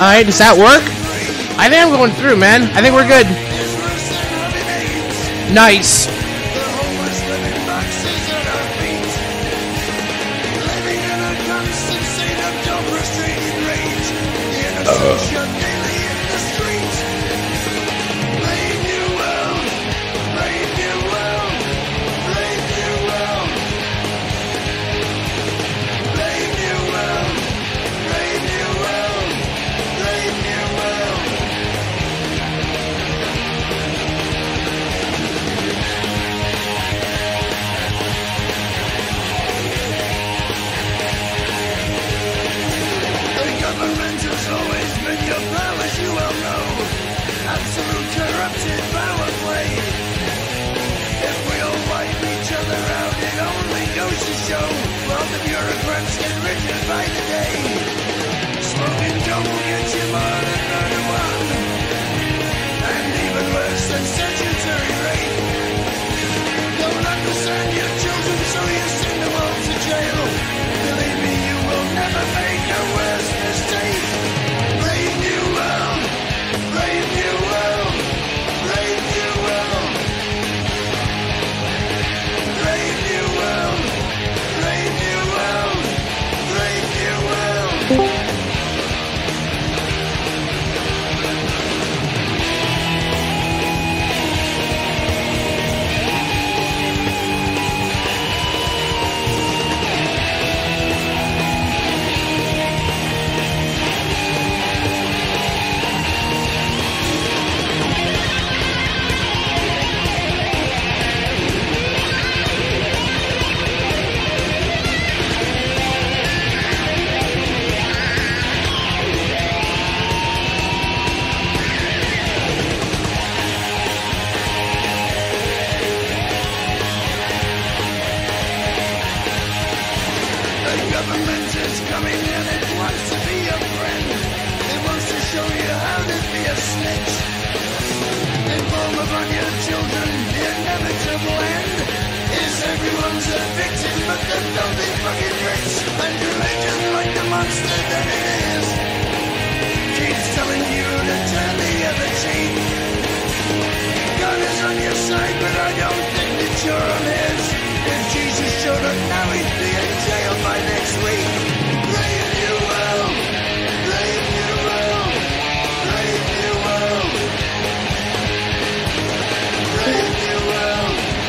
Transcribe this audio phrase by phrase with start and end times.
[0.00, 0.80] Alright, does that work?
[1.60, 2.62] I think I'm going through, man.
[2.72, 3.28] I think we're good.
[5.52, 6.08] Nice.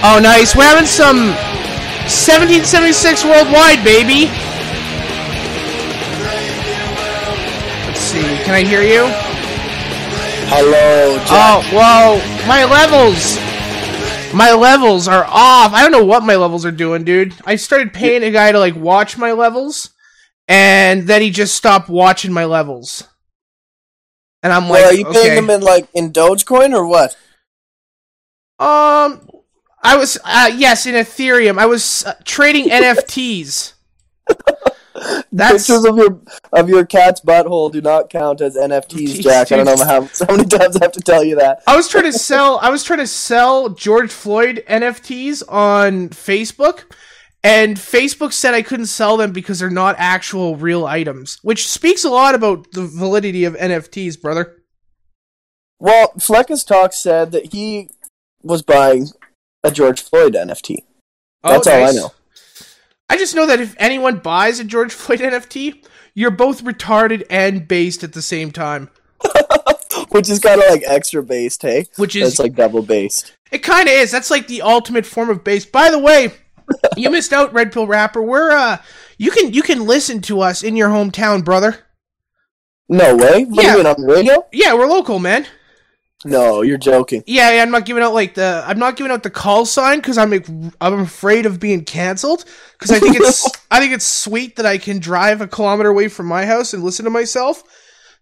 [0.04, 0.56] Oh, nice.
[0.56, 1.30] We're having some
[2.10, 4.26] 1776 worldwide, baby.
[7.86, 8.22] Let's see.
[8.44, 9.06] Can I hear you?
[10.50, 11.30] Hello, Jack.
[11.32, 12.48] Oh, whoa.
[12.48, 13.38] My levels.
[14.34, 15.74] My levels are off.
[15.74, 17.34] I don't know what my levels are doing, dude.
[17.46, 19.92] I started paying a guy to like watch my levels,
[20.48, 23.08] and then he just stopped watching my levels.
[24.42, 25.36] And I'm like, are you paying okay.
[25.36, 27.16] them in like in Dogecoin or what?
[28.58, 29.30] Um,
[29.82, 31.58] I was uh, yes in Ethereum.
[31.58, 33.74] I was uh, trading NFTs.
[35.32, 36.22] That's Pictures of your
[36.54, 39.52] of your cat's butthole do not count as NFTs, Jack.
[39.52, 41.64] I don't know how, how many times I have to tell you that.
[41.66, 42.60] I was trying to sell.
[42.62, 46.84] I was trying to sell George Floyd NFTs on Facebook,
[47.44, 52.04] and Facebook said I couldn't sell them because they're not actual real items, which speaks
[52.04, 54.58] a lot about the validity of NFTs, brother.
[55.80, 57.90] Well, Fleckus Talk said that he
[58.44, 59.08] was buying
[59.64, 60.80] a George Floyd NFT.
[61.44, 62.12] That's all I know.
[63.10, 67.68] I just know that if anyone buys a George Floyd NFT, you're both retarded and
[67.68, 68.90] based at the same time.
[70.10, 71.86] Which is kind of like extra based, hey?
[71.98, 73.36] Which is It's like double based.
[73.52, 74.12] It kind of is.
[74.12, 75.66] That's like the ultimate form of bass.
[75.66, 76.32] By the way,
[76.98, 78.22] you missed out, Red Pill Rapper.
[78.22, 78.78] We're uh,
[79.18, 81.80] you can you can listen to us in your hometown, brother.
[82.90, 83.46] No way.
[83.46, 83.90] What Yeah.
[83.90, 84.46] on the radio?
[84.52, 85.46] Yeah, we're local, man.
[86.24, 87.24] No, you're joking.
[87.26, 90.00] Yeah, yeah, I'm not giving out like the I'm not giving out the call sign
[90.00, 90.34] because I'm
[90.80, 94.78] I'm afraid of being canceled because I think it's I think it's sweet that I
[94.78, 97.64] can drive a kilometer away from my house and listen to myself.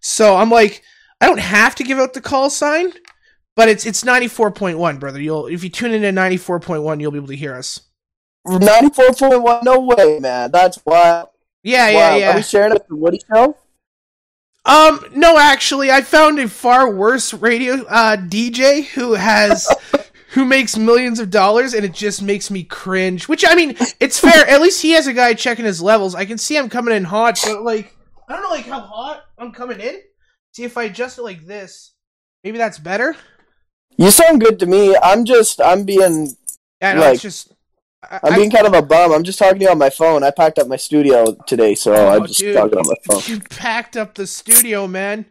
[0.00, 0.82] So I'm like,
[1.20, 2.92] I don't have to give out the call sign,
[3.54, 5.20] but it's it's 94.1, brother.
[5.20, 7.80] You'll if you tune in to 94.1, you'll be able to hear us.
[8.46, 9.64] Ninety four point one.
[9.64, 10.50] No way, man.
[10.50, 11.28] That's wild.
[11.62, 11.90] Yeah, wow.
[11.90, 12.32] yeah, yeah.
[12.32, 13.56] Are we sharing it with the Woody Show?
[14.64, 19.68] Um, no, actually, I found a far worse radio uh, DJ who has
[20.30, 23.28] who makes millions of dollars, and it just makes me cringe.
[23.28, 24.48] Which I mean, it's fair.
[24.48, 26.14] At least he has a guy checking his levels.
[26.14, 27.96] I can see I'm coming in hot, but like,
[28.28, 30.00] I don't know, like how hot I'm coming in.
[30.52, 31.94] See if I adjust it like this,
[32.44, 33.16] maybe that's better.
[33.96, 34.96] You sound good to me.
[35.02, 36.34] I'm just, I'm being,
[36.80, 37.49] Yeah, no, Like, it's just.
[38.08, 39.12] I, I'm I- being kind of a bum.
[39.12, 40.22] I'm just talking to you on my phone.
[40.22, 42.56] I packed up my studio today, so Oh, I'm just dude.
[42.56, 43.22] talking on my phone.
[43.26, 45.26] You packed up the studio, man.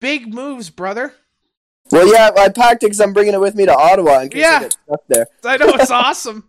[0.00, 1.14] Big moves, brother.
[1.90, 4.40] Well, yeah, I packed it because I'm bringing it with me to Ottawa in case
[4.40, 4.56] Yeah.
[4.56, 5.26] I get stuck there.
[5.44, 6.44] I know it's awesome.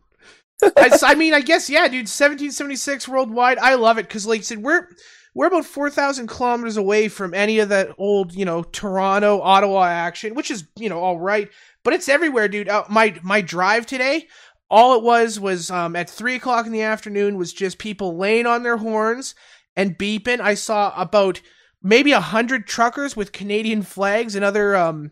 [1.04, 2.08] I mean, I guess yeah, dude.
[2.10, 3.60] 1776 worldwide.
[3.60, 4.88] I love it because, like I said, we're
[5.36, 10.34] we're about 4,000 kilometers away from any of that old, you know, Toronto, Ottawa action,
[10.34, 11.50] which is you know all right,
[11.84, 12.68] but it's everywhere, dude.
[12.70, 14.28] Uh, my my drive today,
[14.70, 18.46] all it was was um, at three o'clock in the afternoon was just people laying
[18.46, 19.34] on their horns
[19.76, 20.40] and beeping.
[20.42, 21.42] I saw about
[21.82, 25.12] maybe a hundred truckers with Canadian flags and other um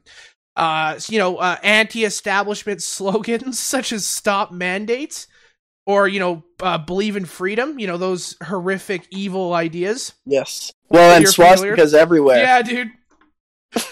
[0.58, 5.28] uh you know uh, anti-establishment slogans such as stop mandates
[5.86, 10.72] or you know uh, believe in freedom you know those horrific evil ideas Yes.
[10.90, 12.38] Well, and swastikas everywhere.
[12.38, 12.90] yeah dude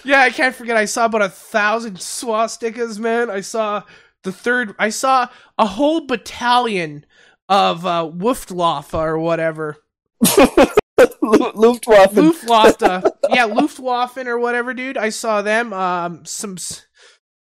[0.06, 3.84] yeah i can't forget i saw about a thousand swastikas man i saw
[4.24, 5.28] the third i saw
[5.58, 7.06] a whole battalion
[7.50, 9.78] of uh Luftwaffe or whatever
[11.22, 12.14] Luftwaffe.
[12.16, 14.98] Luftwaffe, yeah, Luftwaffe or whatever, dude.
[14.98, 15.74] I saw them.
[15.74, 16.58] Um, some,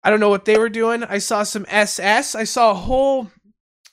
[0.02, 1.02] I don't know what they were doing.
[1.04, 2.34] I saw some SS.
[2.34, 3.30] I saw a whole,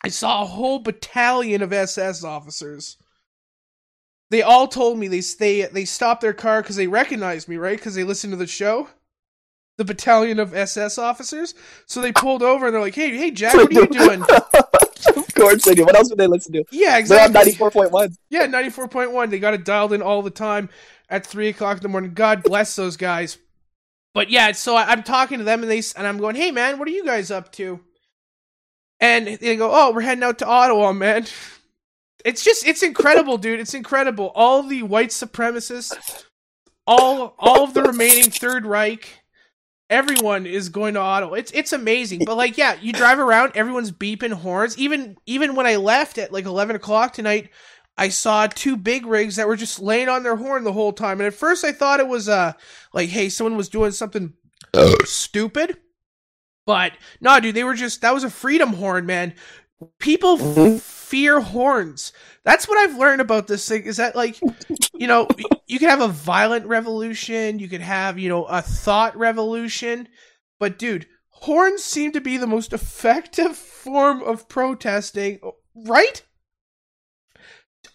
[0.04, 2.98] I saw a whole battalion of SS officers.
[4.32, 7.78] They all told me they they they stopped their car because they recognized me, right?
[7.78, 8.90] Because they listened to the show.
[9.80, 11.54] The battalion of SS officers.
[11.86, 15.34] So they pulled over and they're like, "Hey, hey, Jack, what are you doing?" of
[15.34, 15.86] course they do.
[15.86, 16.64] What else would they listen to?
[16.64, 16.66] Do?
[16.72, 18.14] Yeah, They're on 94.1.
[18.30, 19.30] Yeah, 94.1.
[19.30, 20.68] They got it dialed in all the time
[21.10, 22.14] at 3 o'clock in the morning.
[22.14, 23.38] God bless those guys.
[24.14, 26.78] But yeah, so I, I'm talking to them and they and I'm going, hey man,
[26.78, 27.80] what are you guys up to?
[29.00, 31.26] And they go, oh, we're heading out to Ottawa, man.
[32.26, 33.62] It's just, it's incredible, dude.
[33.62, 34.34] It's incredible.
[34.36, 36.26] All the white supremacists,
[36.86, 39.19] all all of the remaining Third Reich,
[39.90, 41.34] everyone is going to Ottawa.
[41.34, 42.24] It's it's amazing.
[42.26, 44.78] But like, yeah, you drive around, everyone's beeping horns.
[44.78, 47.50] Even even when I left at like 11 o'clock tonight,
[47.98, 51.20] I saw two big rigs that were just laying on their horn the whole time.
[51.20, 52.54] And at first I thought it was uh
[52.94, 54.34] like, hey, someone was doing something
[55.06, 55.78] stupid.
[56.66, 59.34] But no, dude, they were just that was a freedom horn, man.
[60.00, 62.12] People f- fear horns.
[62.44, 64.40] That's what I've learned about this thing is that like,
[64.94, 65.28] you know,
[65.68, 70.08] you can have a violent revolution, you could have, you know, a thought revolution,
[70.60, 75.40] but dude, horns seem to be the most effective form of protesting,
[75.76, 76.24] right?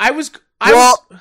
[0.00, 1.20] I was I Well- was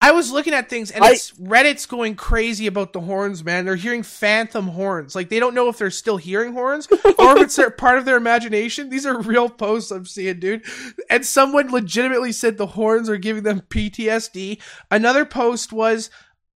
[0.00, 3.64] I was looking at things and I- it's Reddit's going crazy about the horns, man.
[3.64, 5.14] They're hearing phantom horns.
[5.14, 6.86] Like they don't know if they're still hearing horns
[7.18, 8.90] or if it's their, part of their imagination.
[8.90, 10.64] These are real posts I'm seeing, dude.
[11.08, 14.60] And someone legitimately said the horns are giving them PTSD.
[14.90, 16.10] Another post was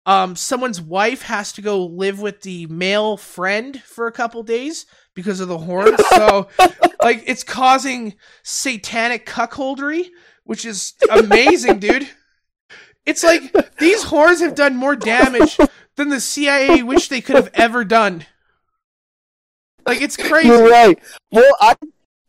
[0.05, 4.85] um someone's wife has to go live with the male friend for a couple days
[5.13, 5.99] because of the horns.
[6.09, 6.49] So
[7.01, 10.09] like it's causing satanic cuckoldery,
[10.43, 12.07] which is amazing, dude.
[13.09, 15.57] It's like these horns have done more damage
[15.95, 18.25] than the CIA wish they could have ever done.
[19.85, 20.47] Like it's crazy.
[20.47, 20.99] You're right.
[21.31, 21.75] Well, I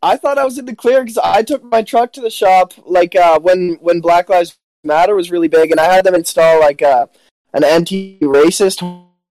[0.03, 2.73] I thought I was in the clear because I took my truck to the shop
[2.87, 6.61] like uh, when when Black Lives Matter was really big, and I had them install
[6.61, 7.07] like uh,
[7.53, 8.81] an anti-racist,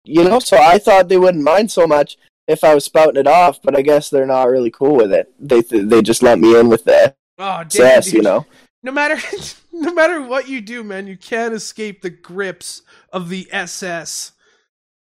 [0.03, 0.39] you know.
[0.39, 3.77] So I thought they wouldn't mind so much if I was spouting it off, but
[3.77, 5.31] I guess they're not really cool with it.
[5.39, 8.45] They they just let me in with the Oh, damn, SS, you know.
[8.85, 9.17] No matter
[9.73, 14.33] no matter what you do, man, you can't escape the grips of the SS.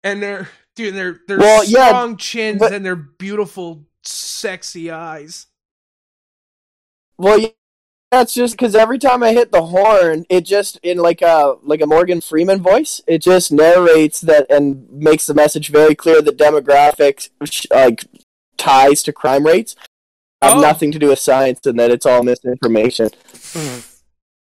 [0.04, 5.46] And their dude, their their Well, yeah, strong chins but- and their beautiful, sexy eyes.
[7.20, 7.50] Well, yeah,
[8.10, 11.82] that's just because every time I hit the horn, it just in like a like
[11.82, 16.38] a Morgan Freeman voice, it just narrates that and makes the message very clear that
[16.40, 17.30] demographics
[17.70, 18.06] like
[18.58, 19.76] ties to crime rates
[20.42, 20.62] have Oh.
[20.62, 23.10] nothing to do with science and that it's all misinformation.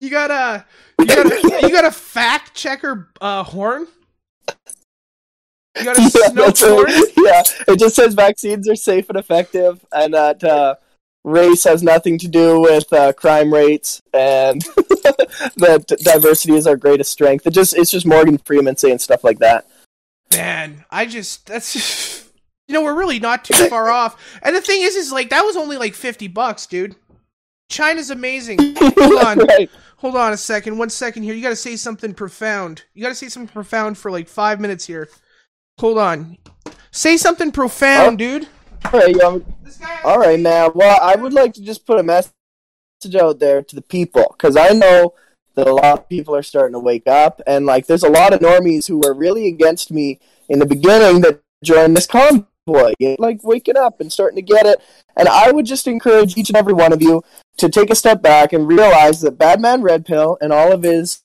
[0.01, 0.65] You got a
[0.99, 3.87] you got a, you got a fact checker uh, horn.
[5.77, 6.85] You got a yeah, that's horn.
[6.85, 7.03] right.
[7.17, 10.75] yeah, it just says vaccines are safe and effective, and that uh,
[11.23, 14.61] race has nothing to do with uh, crime rates, and
[15.57, 17.45] that diversity is our greatest strength.
[17.47, 19.65] It just it's just Morgan Freeman saying stuff like that.
[20.33, 22.14] Man, I just that's
[22.67, 24.39] you know we're really not too far off.
[24.41, 26.95] And the thing is, is like that was only like fifty bucks, dude.
[27.69, 28.59] China's amazing.
[28.79, 29.69] Hold on, right.
[29.97, 31.33] hold on a second, one second here.
[31.33, 32.83] You got to say something profound.
[32.93, 35.09] You got to say something profound for like five minutes here.
[35.79, 36.37] Hold on,
[36.91, 38.39] say something profound, Oh.
[38.39, 38.47] dude.
[38.93, 40.71] All right, um, This guy has- all right, man.
[40.75, 42.31] Well, I would like to just put a message
[43.19, 45.15] out there to the people because I know
[45.55, 48.31] that a lot of people are starting to wake up, and like there's a lot
[48.33, 50.19] of normies who were really against me
[50.49, 52.05] in the beginning that joined this
[52.65, 54.81] convoy, like waking up and starting to get it.
[55.15, 57.23] And I would just encourage each and every one of you
[57.57, 61.21] to take a step back and realize that Batman Red Pill and all of his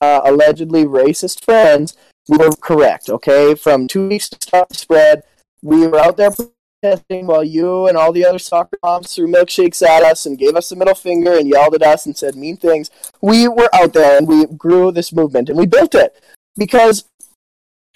[0.00, 1.96] uh, allegedly racist friends
[2.28, 3.08] were correct.
[3.08, 5.22] Okay, from two weeks to stop the spread,
[5.62, 9.86] we were out there protesting while you and all the other soccer moms threw milkshakes
[9.86, 12.56] at us and gave us the middle finger and yelled at us and said mean
[12.56, 12.90] things.
[13.20, 16.14] We were out there and we grew this movement and we built it
[16.56, 17.04] because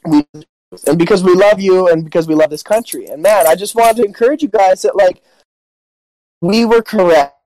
[0.05, 0.25] we
[0.87, 3.07] and because we love you and because we love this country.
[3.07, 5.23] And man, I just wanted to encourage you guys that like
[6.41, 7.37] we were correct.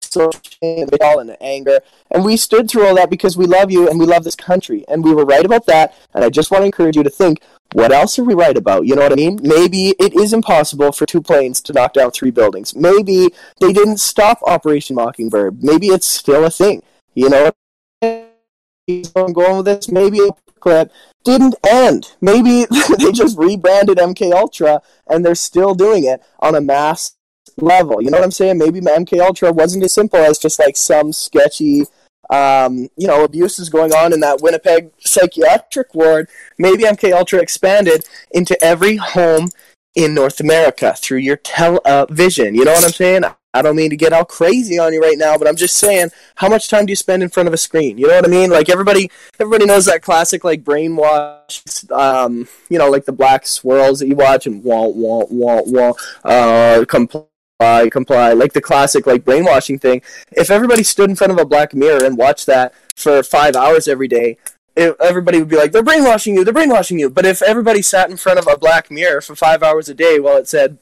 [0.00, 0.30] So
[1.00, 4.06] all in anger, and we stood through all that because we love you and we
[4.06, 5.94] love this country, and we were right about that.
[6.14, 8.86] And I just want to encourage you to think, what else are we right about?
[8.86, 9.38] You know what I mean?
[9.42, 12.74] Maybe it is impossible for two planes to knock down three buildings.
[12.74, 13.28] Maybe
[13.60, 15.62] they didn't stop Operation Mockingbird.
[15.62, 16.82] Maybe it's still a thing.
[17.14, 17.52] You know
[18.88, 19.90] I'm going with this.
[19.90, 20.92] Maybe a clip
[21.24, 22.12] didn't end.
[22.20, 22.66] Maybe
[22.98, 27.16] they just rebranded MK Ultra and they're still doing it on a mass
[27.56, 28.00] level.
[28.00, 28.58] You know what I'm saying?
[28.58, 31.84] Maybe MK Ultra wasn't as simple as just like some sketchy,
[32.30, 36.28] um, you know, abuses going on in that Winnipeg psychiatric ward.
[36.56, 39.48] Maybe MK Ultra expanded into every home
[39.96, 42.54] in North America through your television.
[42.54, 43.24] You know what I'm saying?
[43.54, 46.10] I don't mean to get all crazy on you right now, but I'm just saying,
[46.34, 47.96] how much time do you spend in front of a screen?
[47.96, 48.50] You know what I mean?
[48.50, 49.10] Like everybody,
[49.40, 54.14] everybody knows that classic like brainwash, um, you know, like the black swirls that you
[54.14, 55.92] watch and wah wah wah wah,
[56.24, 60.02] uh, comply, comply, like the classic like brainwashing thing.
[60.32, 63.88] If everybody stood in front of a black mirror and watched that for five hours
[63.88, 64.36] every day,
[64.76, 67.10] it, everybody would be like, they're brainwashing you, they're brainwashing you.
[67.10, 70.20] But if everybody sat in front of a black mirror for five hours a day
[70.20, 70.78] while it said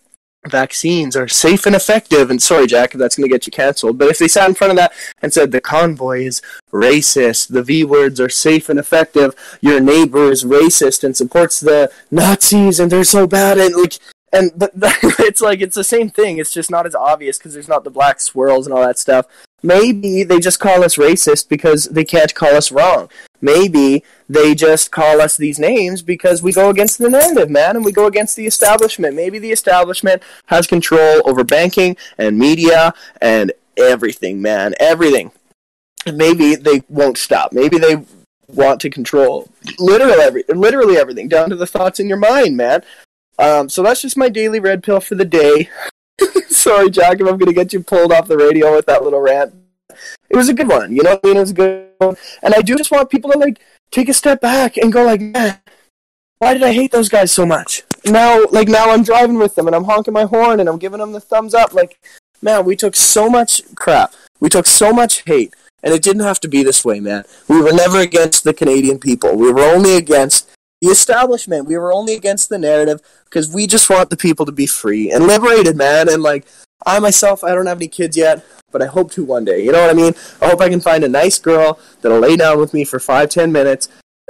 [0.46, 3.96] vaccines are safe and effective, and sorry, Jack, if that's going to get you canceled,
[3.96, 7.62] but if they sat in front of that and said the convoy is racist, the
[7.62, 12.90] V words are safe and effective, your neighbor is racist and supports the Nazis and
[12.90, 13.98] they're so bad, and like,
[14.32, 14.72] and but
[15.20, 16.38] it's like it's the same thing.
[16.38, 19.26] It's just not as obvious because there's not the black swirls and all that stuff.
[19.62, 23.08] Maybe they just call us racist because they can't call us wrong.
[23.44, 27.84] Maybe they just call us these names because we go against the narrative, man, and
[27.84, 29.14] we go against the establishment.
[29.14, 35.30] Maybe the establishment has control over banking and media and everything, man, everything.
[36.10, 37.52] Maybe they won't stop.
[37.52, 38.06] Maybe they
[38.48, 42.82] want to control literally every, literally everything, down to the thoughts in your mind, man.
[43.38, 45.68] Um, so that's just my daily red pill for the day.
[46.48, 49.20] Sorry, Jack, if I'm going to get you pulled off the radio with that little
[49.20, 49.54] rant.
[50.34, 51.20] It was a good one, you know?
[51.22, 52.16] It was a good one.
[52.42, 53.60] And I do just want people to, like,
[53.92, 55.60] take a step back and go, like, man,
[56.38, 57.84] why did I hate those guys so much?
[58.04, 60.98] Now, like, now I'm driving with them and I'm honking my horn and I'm giving
[60.98, 61.72] them the thumbs up.
[61.72, 62.00] Like,
[62.42, 64.12] man, we took so much crap.
[64.40, 65.54] We took so much hate.
[65.84, 67.22] And it didn't have to be this way, man.
[67.46, 69.36] We were never against the Canadian people.
[69.36, 70.50] We were only against
[70.84, 71.66] the establishment.
[71.66, 75.10] We were only against the narrative because we just want the people to be free
[75.10, 76.08] and liberated, man.
[76.10, 76.46] And like
[76.84, 79.64] I myself, I don't have any kids yet, but I hope to one day.
[79.64, 80.14] You know what I mean?
[80.42, 83.30] I hope I can find a nice girl that'll lay down with me for five,
[83.30, 83.88] ten minutes.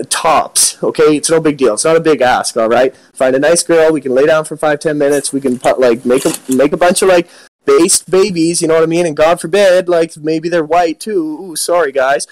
[0.08, 1.16] Tops, okay?
[1.16, 1.74] It's no big deal.
[1.74, 2.96] It's not a big ask, all right?
[3.14, 3.92] Find a nice girl.
[3.92, 5.32] We can lay down for five, ten minutes.
[5.32, 7.28] We can put, like make a make a bunch of like
[7.64, 8.60] based babies.
[8.60, 9.06] You know what I mean?
[9.06, 11.38] And God forbid, like maybe they're white too.
[11.40, 12.26] Ooh, sorry guys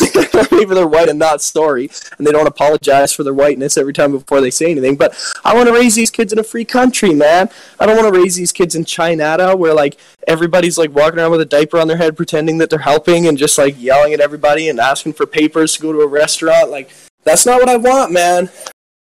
[0.50, 4.12] maybe they're white and not sorry, and they don't apologize for their whiteness every time
[4.12, 4.96] before they say anything.
[4.96, 7.50] But I want to raise these kids in a free country, man.
[7.78, 11.30] I don't want to raise these kids in China where like everybody's like walking around
[11.30, 14.20] with a diaper on their head, pretending that they're helping and just like yelling at
[14.20, 16.70] everybody and asking for papers to go to a restaurant.
[16.70, 16.90] Like
[17.24, 18.50] that's not what I want, man.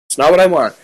[0.10, 0.76] It's not what I want.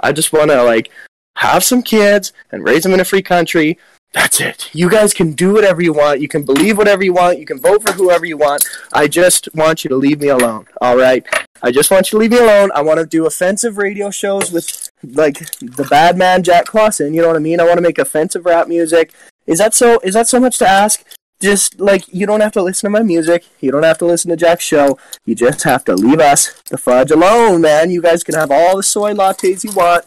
[0.00, 0.90] I just want to like
[1.36, 3.78] have some kids and raise them in a free country
[4.16, 4.74] that's it.
[4.74, 6.22] You guys can do whatever you want.
[6.22, 7.38] You can believe whatever you want.
[7.38, 8.66] You can vote for whoever you want.
[8.90, 10.66] I just want you to leave me alone.
[10.80, 11.22] All right?
[11.62, 12.70] I just want you to leave me alone.
[12.74, 17.12] I want to do offensive radio shows with like the bad man Jack Klassen.
[17.12, 17.60] You know what I mean?
[17.60, 19.12] I want to make offensive rap music.
[19.46, 20.00] Is that so?
[20.00, 21.04] Is that so much to ask?
[21.38, 23.44] Just like you don't have to listen to my music.
[23.60, 24.98] You don't have to listen to Jack's show.
[25.26, 27.90] You just have to leave us the fudge alone, man.
[27.90, 30.06] You guys can have all the soy lattes you want.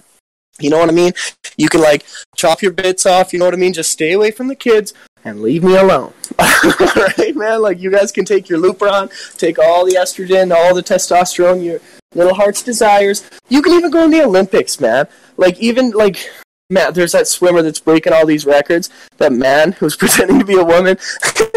[0.60, 1.14] You know what I mean?
[1.58, 3.74] You can like chop your bits off, you know what I mean?
[3.74, 4.94] Just stay away from the kids
[5.26, 6.14] and leave me alone.
[6.40, 7.62] right, man?
[7.62, 11.80] Like you guys can take your Lupron, take all the estrogen, all the testosterone, your
[12.16, 13.30] little heart's desires.
[13.50, 15.08] You can even go in the Olympics, man.
[15.38, 16.30] Like even like
[16.70, 18.90] man, there's that swimmer that's breaking all these records.
[19.18, 20.98] That man who's pretending to be a woman.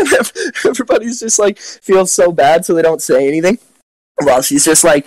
[0.64, 3.59] Everybody's just like feels so bad, so they don't say anything.
[4.21, 5.06] Well, she's just like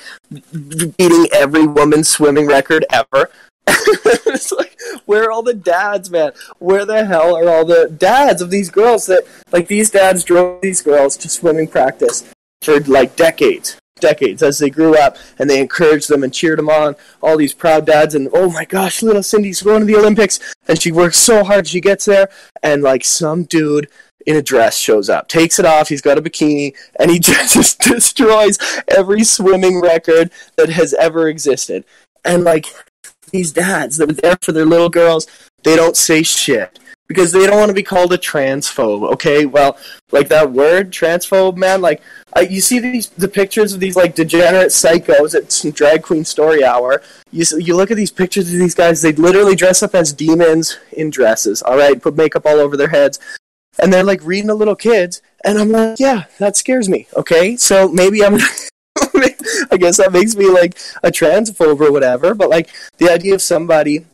[0.98, 3.30] beating every woman's swimming record ever.
[3.68, 6.32] it's like, Where are all the dads, man?
[6.60, 10.62] Where the hell are all the dads of these girls that like these dads drove
[10.62, 12.24] these girls to swimming practice
[12.62, 16.70] for like decades, decades as they grew up, and they encouraged them and cheered them
[16.70, 16.96] on.
[17.22, 20.82] All these proud dads, and oh my gosh, little Cindy's going to the Olympics, and
[20.82, 21.68] she works so hard.
[21.68, 22.30] She gets there,
[22.64, 23.90] and like some dude
[24.26, 25.90] in a dress shows up, takes it off.
[25.90, 28.58] He's got a bikini, and he just destroys
[28.88, 31.86] every swimming record that has ever existed.
[32.24, 32.66] And like
[33.36, 35.28] these dads that were there for their little girls,
[35.64, 39.12] they don't say shit because they don't want to be called a transphobe.
[39.14, 39.78] Okay, well,
[40.12, 41.82] like that word transphobe, man.
[41.82, 42.02] Like
[42.34, 46.64] I, you see these the pictures of these like degenerate psychos at Drag Queen Story
[46.64, 47.02] Hour.
[47.32, 49.02] You you look at these pictures of these guys.
[49.02, 51.62] They literally dress up as demons in dresses.
[51.62, 53.20] All right, put makeup all over their heads
[53.80, 57.56] and they're like reading to little kids and i'm like yeah that scares me okay
[57.56, 58.38] so maybe i'm
[59.72, 63.42] i guess that makes me like a transphobe or whatever but like the idea of
[63.42, 64.06] somebody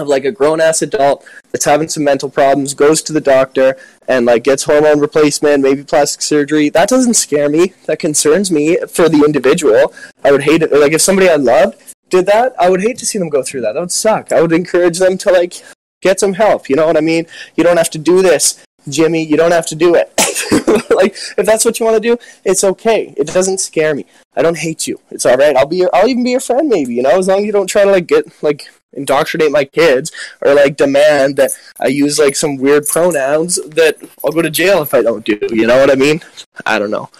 [0.00, 3.76] of like a grown ass adult that's having some mental problems goes to the doctor
[4.06, 6.68] and like gets hormone replacement maybe plastic surgery.
[6.68, 7.72] That doesn't scare me.
[7.86, 9.92] That concerns me for the individual.
[10.24, 10.72] I would hate it.
[10.72, 13.62] Like if somebody i loved did that i would hate to see them go through
[13.62, 13.72] that.
[13.72, 14.32] That would suck.
[14.32, 15.54] I would encourage them to like
[16.00, 16.68] get some help.
[16.68, 17.26] You know what i mean?
[17.56, 20.17] You don't have to do this Jimmy, you don't have to do it.
[20.90, 23.14] like, if that's what you want to do, it's okay.
[23.16, 24.04] It doesn't scare me.
[24.36, 25.00] I don't hate you.
[25.10, 25.56] It's all right.
[25.56, 26.94] I'll be your, I'll even be your friend, maybe.
[26.94, 30.12] You know, as long as you don't try to like get like indoctrinate my kids
[30.42, 34.82] or like demand that I use like some weird pronouns that I'll go to jail
[34.82, 35.38] if I don't do.
[35.50, 36.20] You know what I mean?
[36.66, 37.10] I don't know.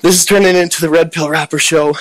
[0.00, 1.94] This is turning into the Red Pill Rapper Show,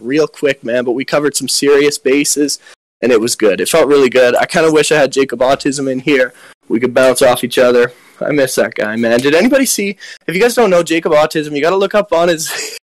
[0.00, 0.84] real quick, man.
[0.84, 2.58] But we covered some serious bases,
[3.02, 3.60] and it was good.
[3.60, 4.34] It felt really good.
[4.34, 6.34] I kind of wish I had Jacob Autism in here.
[6.68, 7.92] We could bounce off each other.
[8.20, 9.18] I miss that guy, man.
[9.20, 9.96] Did anybody see?
[10.26, 12.50] If you guys don't know Jacob Autism, you got to look up on his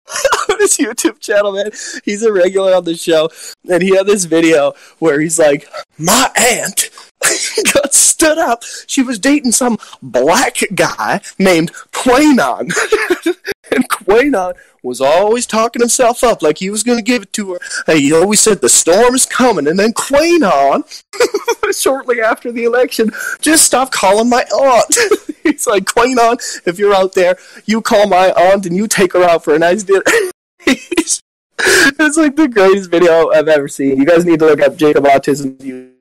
[0.50, 1.70] on his YouTube channel, man.
[2.04, 3.28] He's a regular on the show,
[3.70, 5.68] and he had this video where he's like,
[5.98, 6.90] "My aunt
[7.72, 8.64] got stood up.
[8.88, 12.68] She was dating some black guy named Quanon,
[13.70, 17.52] and Quanon was always talking himself up like he was going to give it to
[17.52, 17.60] her.
[17.86, 20.82] And he always said the storm is coming, and then Quanon,
[21.80, 24.96] shortly after the election, just stop calling my aunt.
[25.44, 29.22] He's like, Quanon, if you're out there, you call my aunt and you take her
[29.22, 30.02] out for a nice dinner.
[30.66, 31.22] it's
[32.16, 33.96] like the greatest video I've ever seen.
[33.96, 35.94] You guys need to look up Jacob Autism.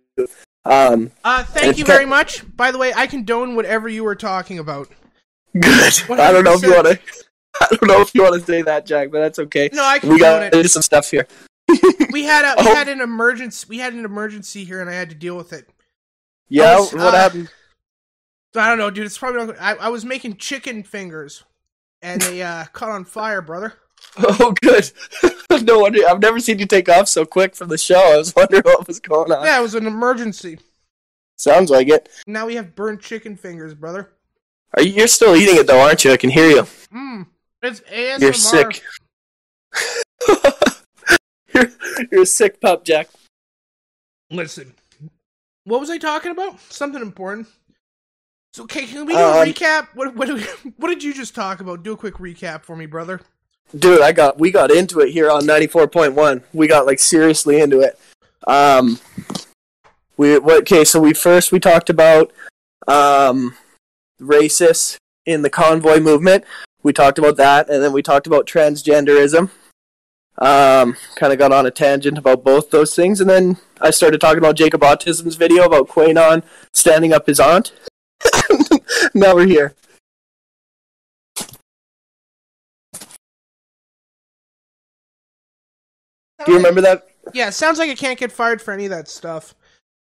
[0.69, 2.43] Um, Uh, thank you very much.
[2.55, 4.89] By the way, I condone whatever you were talking about.
[5.59, 5.93] good.
[6.19, 6.99] I don't know if you want to.
[7.61, 9.69] I don't know if you want to say that, Jack, but that's okay.
[9.73, 10.51] No, I We condone got it.
[10.53, 11.27] to do some stuff here.
[12.11, 12.73] We had a we Oh.
[12.75, 13.65] had an emergency.
[13.69, 15.67] We had an emergency here, and I had to deal with it.
[16.49, 17.49] Yeah, was, what uh, happened?
[18.55, 19.05] I don't know, dude.
[19.05, 21.43] It's probably not, I, I was making chicken fingers,
[22.01, 23.73] and they uh, caught on fire, brother.
[24.19, 24.91] Oh, good.
[25.63, 25.99] no wonder.
[26.07, 27.99] I've never seen you take off so quick from the show.
[27.99, 29.45] I was wondering what was going on.
[29.45, 30.57] Yeah, it was an emergency.
[31.37, 32.09] Sounds like it.
[32.25, 34.09] Now we have burnt chicken fingers, brother.
[34.75, 36.11] Are you, you're still eating it though, aren't you?
[36.11, 36.63] I can hear you.
[36.93, 37.27] Mmm.
[37.61, 38.21] It's ASMR.
[38.21, 38.81] You're sick.
[41.53, 41.69] you're,
[42.11, 43.09] you're a sick pup, Jack.
[44.31, 44.73] Listen,
[45.63, 46.59] what was I talking about?
[46.61, 47.47] Something important.
[48.53, 49.89] So, okay, can we do Um, a recap?
[49.93, 50.29] What what
[50.77, 51.83] what did you just talk about?
[51.83, 53.21] Do a quick recap for me, brother.
[53.75, 56.43] Dude, I got we got into it here on ninety four point one.
[56.53, 57.99] We got like seriously into it.
[58.45, 58.99] Um,
[60.15, 60.61] we what?
[60.61, 62.31] Okay, so we first we talked about
[62.87, 63.55] um
[64.21, 66.45] racists in the convoy movement.
[66.81, 69.49] We talked about that, and then we talked about transgenderism.
[70.39, 74.21] Um, kind of got on a tangent about both those things, and then I started
[74.21, 77.73] talking about Jacob Autism's video about Quanon standing up his aunt.
[79.13, 79.73] now we're here.
[86.45, 87.07] Do you remember that?
[87.33, 89.55] Yeah, sounds like I can't get fired for any of that stuff.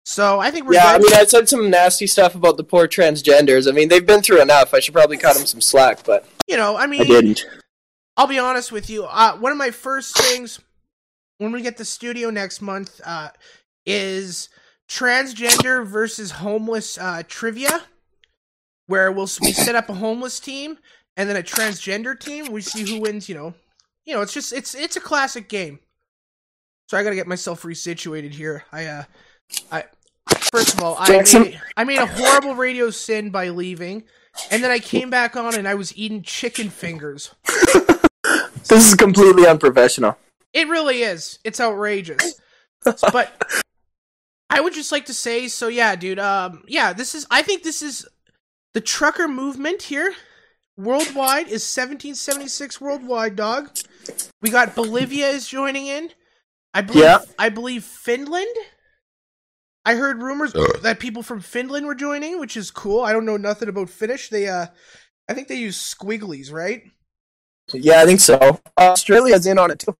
[0.05, 2.87] So I think we're Yeah, I mean, I said some nasty stuff about the poor
[2.87, 3.67] transgenders.
[3.67, 4.73] I mean, they've been through enough.
[4.73, 7.45] I should probably cut them some slack, but you know, I mean, I didn't.
[8.15, 9.03] I'll be honest with you.
[9.03, 10.59] Uh, one of my first things
[11.39, 13.29] when we get the studio next month uh,
[13.85, 14.49] is
[14.89, 17.81] transgender versus homeless uh, trivia,
[18.85, 20.77] where we'll we set up a homeless team
[21.17, 22.51] and then a transgender team.
[22.51, 23.27] We see who wins.
[23.27, 23.53] You know,
[24.05, 25.79] you know, it's just it's it's a classic game.
[26.87, 28.63] So I got to get myself resituated here.
[28.71, 29.03] I uh,
[29.71, 29.83] I
[30.51, 34.03] first of all, I made, I made a horrible radio sin by leaving.
[34.51, 37.33] And then I came back on and I was eating chicken fingers.
[38.67, 40.17] This is completely unprofessional.
[40.53, 41.39] It really is.
[41.43, 42.39] It's outrageous.
[42.83, 43.31] but
[44.49, 46.19] I would just like to say, so yeah, dude.
[46.19, 47.25] Um, yeah, this is.
[47.31, 48.05] I think this is
[48.73, 50.13] the trucker movement here.
[50.75, 53.69] Worldwide is 1776 worldwide, dog.
[54.41, 56.11] We got Bolivia is joining in.
[56.77, 57.03] I believe.
[57.03, 57.19] Yeah.
[57.39, 58.55] I believe Finland.
[59.83, 63.01] I heard rumors that people from Finland were joining, which is cool.
[63.01, 64.29] I don't know nothing about Finnish.
[64.29, 64.67] They uh
[65.27, 66.83] I think they use squigglies, right?
[67.73, 68.61] Yeah, I think so.
[68.77, 69.97] Australia's in on it too.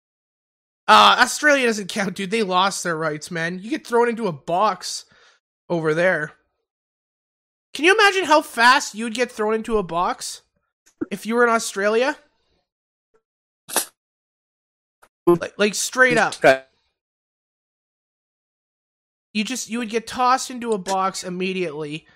[0.88, 2.30] Uh Australia doesn't count, dude.
[2.30, 3.58] They lost their rights, man.
[3.58, 5.06] You get thrown into a box
[5.70, 6.34] over there.
[7.74, 10.44] Can you imagine how fast you'd get thrown into a box
[11.10, 12.18] if you were in Australia?
[15.28, 16.36] Like, like straight up.
[19.34, 22.08] You just you would get tossed into a box immediately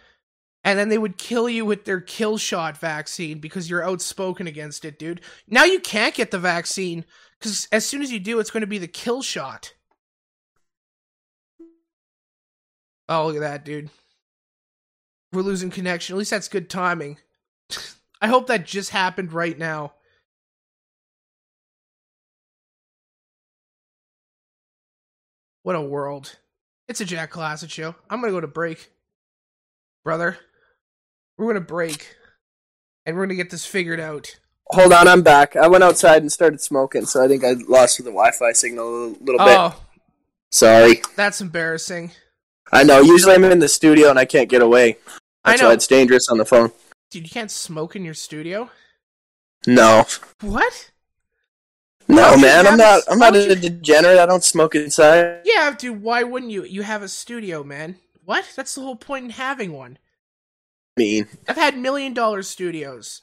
[0.63, 4.86] and then they would kill you with their kill shot vaccine because you're outspoken against
[4.86, 5.21] it dude.
[5.47, 7.06] Now you can't get the vaccine
[7.38, 9.74] because as soon as you do it's going to be the kill shot.
[13.10, 13.89] Oh look at that dude.
[15.34, 16.15] We're losing connection.
[16.15, 17.17] At least that's good timing.
[18.21, 19.93] I hope that just happened right now
[25.63, 26.38] what a world
[26.88, 27.95] it's a Jack Classic show.
[28.10, 28.91] I'm gonna go to break,
[30.04, 30.38] brother.
[31.38, 32.15] We're gonna break,
[33.06, 34.38] and we're gonna get this figured out.
[34.71, 35.56] Hold on, I'm back.
[35.56, 38.91] I went outside and started smoking, so I think I lost the Wi-Fi signal a
[38.91, 39.58] little, little bit.
[39.58, 39.82] Oh,
[40.52, 41.02] Sorry.
[41.15, 42.12] that's embarrassing.
[42.74, 43.00] I know.
[43.02, 44.97] Usually I'm in the studio and I can't get away.
[45.45, 46.71] I That's know, why it's dangerous on the phone.
[47.10, 47.24] dude.
[47.24, 48.69] You can't smoke in your studio.
[49.67, 50.06] No,
[50.41, 50.91] What?
[52.12, 52.60] No, Why man.
[52.67, 53.00] I'm have not.
[53.08, 54.19] a- I'm not a you- degenerate.
[54.19, 55.41] I don't smoke inside.
[55.45, 56.02] Yeah, dude.
[56.02, 56.63] Why wouldn't you?
[56.63, 57.97] You have a studio, man.
[58.26, 58.45] What?
[58.56, 59.97] That's the whole point in having one.
[60.97, 63.21] I mean, I've had million dollar studios,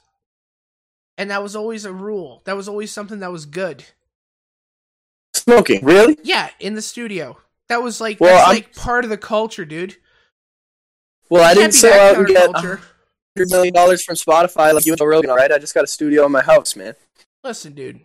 [1.16, 2.42] and that was always a rule.
[2.46, 3.84] That was always something that was good.
[5.34, 5.84] smoking.
[5.84, 6.18] Really?
[6.22, 7.38] Yeah, in the studio.
[7.68, 9.96] That was like Well, that's I'm- like part of the culture, dude.
[11.30, 12.80] Well, I didn't can't be sell that out and get uh, hundred
[13.50, 15.30] million dollars from Spotify like you and Joe Rogan.
[15.30, 16.94] All right, I just got a studio in my house, man.
[17.44, 18.00] Listen, dude.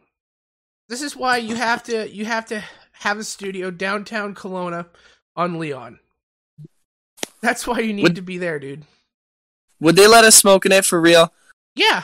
[0.89, 4.88] This is why you have to you have to have a studio downtown Kelowna
[5.36, 6.00] on Leon.
[7.41, 8.84] That's why you need Would- to be there, dude.
[9.80, 11.34] Would they let us smoke in it for real?
[11.76, 12.04] Yeah.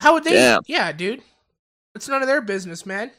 [0.00, 0.32] How would they?
[0.32, 0.62] Damn.
[0.66, 1.22] Yeah, dude.
[1.94, 3.10] It's none of their business, man.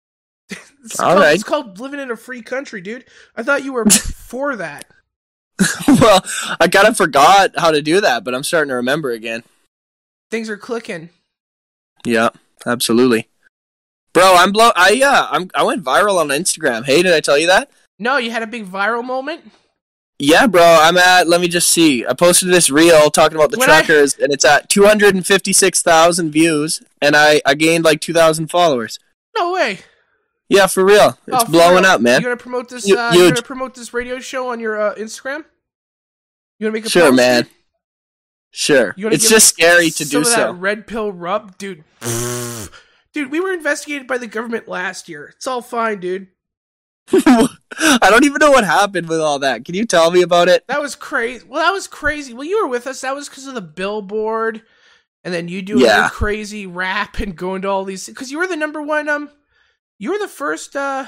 [0.50, 1.34] it's, All called, right.
[1.34, 3.04] it's called living in a free country, dude.
[3.36, 4.86] I thought you were for that.
[5.88, 6.24] well,
[6.58, 9.44] I kind of forgot how to do that, but I'm starting to remember again.
[10.30, 11.10] Things are clicking.
[12.04, 12.30] Yeah,
[12.66, 13.28] absolutely.
[14.12, 14.70] Bro, I'm blow.
[14.74, 15.50] I yeah, I'm.
[15.54, 16.84] I went viral on Instagram.
[16.84, 17.70] Hey, did I tell you that?
[17.98, 19.50] No, you had a big viral moment.
[20.18, 20.62] Yeah, bro.
[20.62, 21.28] I'm at.
[21.28, 22.04] Let me just see.
[22.06, 27.14] I posted this reel talking about the When I- and it's at 256,000 views, and
[27.14, 28.98] I I gained like 2,000 followers.
[29.36, 29.78] No way.
[30.48, 31.18] Yeah, for real.
[31.26, 31.92] It's Oh, for blowing real?
[31.92, 32.20] up, man.
[32.22, 32.90] You're gonna promote this?
[32.90, 33.34] Uh, you huge.
[33.34, 35.44] gonna promote this radio show on your uh, Instagram?
[36.58, 37.46] You gonna make a Sure, post, man.
[38.50, 38.94] Sure.
[38.96, 40.52] It's just scary to some do of so.
[40.52, 41.84] That red pill rub, dude.
[43.12, 45.32] dude, we were investigated by the government last year.
[45.36, 46.28] It's all fine, dude.
[47.12, 49.64] I don't even know what happened with all that.
[49.64, 50.66] Can you tell me about it?
[50.66, 51.44] That was crazy.
[51.48, 52.34] Well, that was crazy.
[52.34, 53.00] Well, you were with us.
[53.00, 54.62] That was because of the billboard,
[55.24, 56.00] and then you doing Yeah.
[56.02, 58.06] your crazy rap and going to all these.
[58.06, 59.08] Because you were the number one.
[59.08, 59.30] Um,
[59.98, 60.76] you were the first.
[60.76, 61.06] Uh,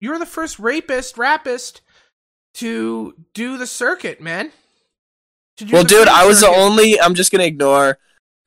[0.00, 1.80] you were the first rapist, rapist
[2.54, 4.52] to do the circuit, man.
[5.70, 7.00] Well, dude, I was the only.
[7.00, 7.98] I'm just gonna ignore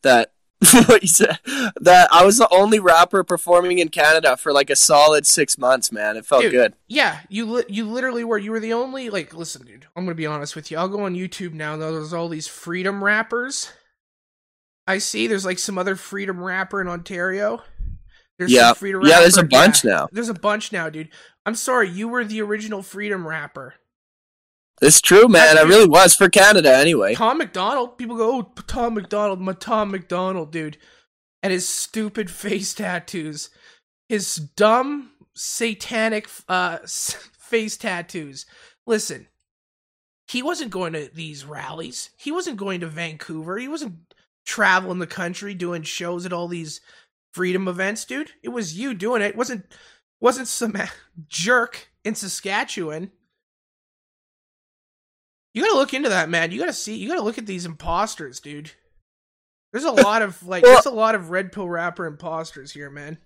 [0.04, 0.32] that.
[0.88, 1.40] what you said.
[1.80, 5.90] That I was the only rapper performing in Canada for like a solid six months.
[5.90, 6.52] Man, it felt Dude.
[6.52, 6.74] good.
[6.90, 8.38] Yeah, you li- you literally were.
[8.38, 9.34] You were the only like.
[9.34, 9.88] Listen, dude.
[9.96, 10.78] I'm gonna be honest with you.
[10.78, 11.78] I'll go on YouTube now.
[11.78, 13.72] Though There's all these freedom rappers.
[14.86, 15.28] I see.
[15.28, 17.62] There's like some other freedom rapper in Ontario.
[18.38, 18.74] There's Yeah.
[18.82, 20.10] Yeah, there's a bunch yeah, now.
[20.12, 21.10] There's a bunch now, dude.
[21.46, 21.90] I'm sorry.
[21.90, 23.76] You were the original freedom rapper.
[24.82, 25.58] It's true, man.
[25.58, 25.70] I Dude.
[25.70, 27.16] really was for Canada anyway.
[27.16, 27.98] Tom MacDonald.
[27.98, 30.78] People go, oh, Tom MacDonald, my Tom MacDonald, dude,
[31.44, 33.50] and his stupid face tattoos,
[34.08, 38.46] his dumb satanic uh face tattoos.
[38.86, 39.28] Listen,
[40.28, 42.12] he wasn't going to these rallies.
[42.18, 43.58] He wasn't going to Vancouver.
[43.58, 44.14] He wasn't
[44.46, 46.82] traveling the country doing shows at all these
[47.32, 48.32] freedom events, dude.
[48.44, 49.30] It was you doing it.
[49.30, 49.66] it wasn't
[50.20, 50.76] wasn't some
[51.28, 53.12] jerk in Saskatchewan.
[55.54, 56.52] You gotta look into that, man.
[56.52, 56.96] You gotta see.
[56.96, 58.72] You gotta look at these imposters, dude.
[59.72, 60.64] There's a lot of like.
[60.64, 63.18] Well- there's a lot of red pill rapper imposters here, man.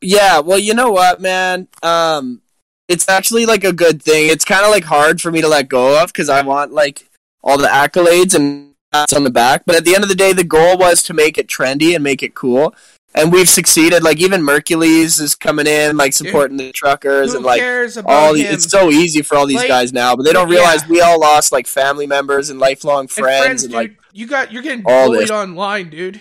[0.00, 1.68] Yeah, well, you know what, man?
[1.82, 2.40] Um,
[2.88, 4.28] it's actually like a good thing.
[4.30, 7.08] It's kind of like hard for me to let go of because I want like
[7.42, 9.62] all the accolades and pats on the back.
[9.66, 12.02] But at the end of the day, the goal was to make it trendy and
[12.02, 12.74] make it cool,
[13.14, 14.02] and we've succeeded.
[14.02, 17.62] Like even Mercules is coming in, like supporting the truckers and like
[18.06, 18.34] all.
[18.34, 20.56] The, it's so easy for all these Like, guys now, but they don't yeah.
[20.58, 23.76] realize we all lost like family members and lifelong And friends, and, dude.
[23.80, 25.30] like you got you're getting bullied this.
[25.30, 26.20] online, dude.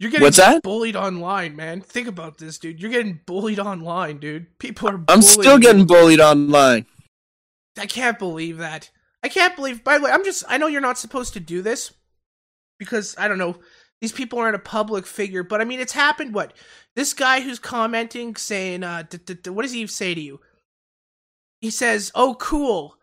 [0.00, 0.62] You're getting What's that?
[0.62, 1.80] bullied online, man.
[1.80, 2.80] Think about this, dude.
[2.80, 4.58] You're getting bullied online, dude.
[4.60, 5.04] People are.
[5.08, 6.86] I'm still getting bullied online.
[7.76, 8.90] I can't believe that.
[9.24, 9.82] I can't believe.
[9.82, 10.44] By the way, I'm just.
[10.48, 11.92] I know you're not supposed to do this
[12.78, 13.56] because I don't know.
[14.00, 16.34] These people aren't a public figure, but I mean, it's happened.
[16.34, 16.52] What
[16.94, 20.40] this guy who's commenting saying, uh, d- d- d- what does he say to you?
[21.60, 22.96] He says, "Oh, cool.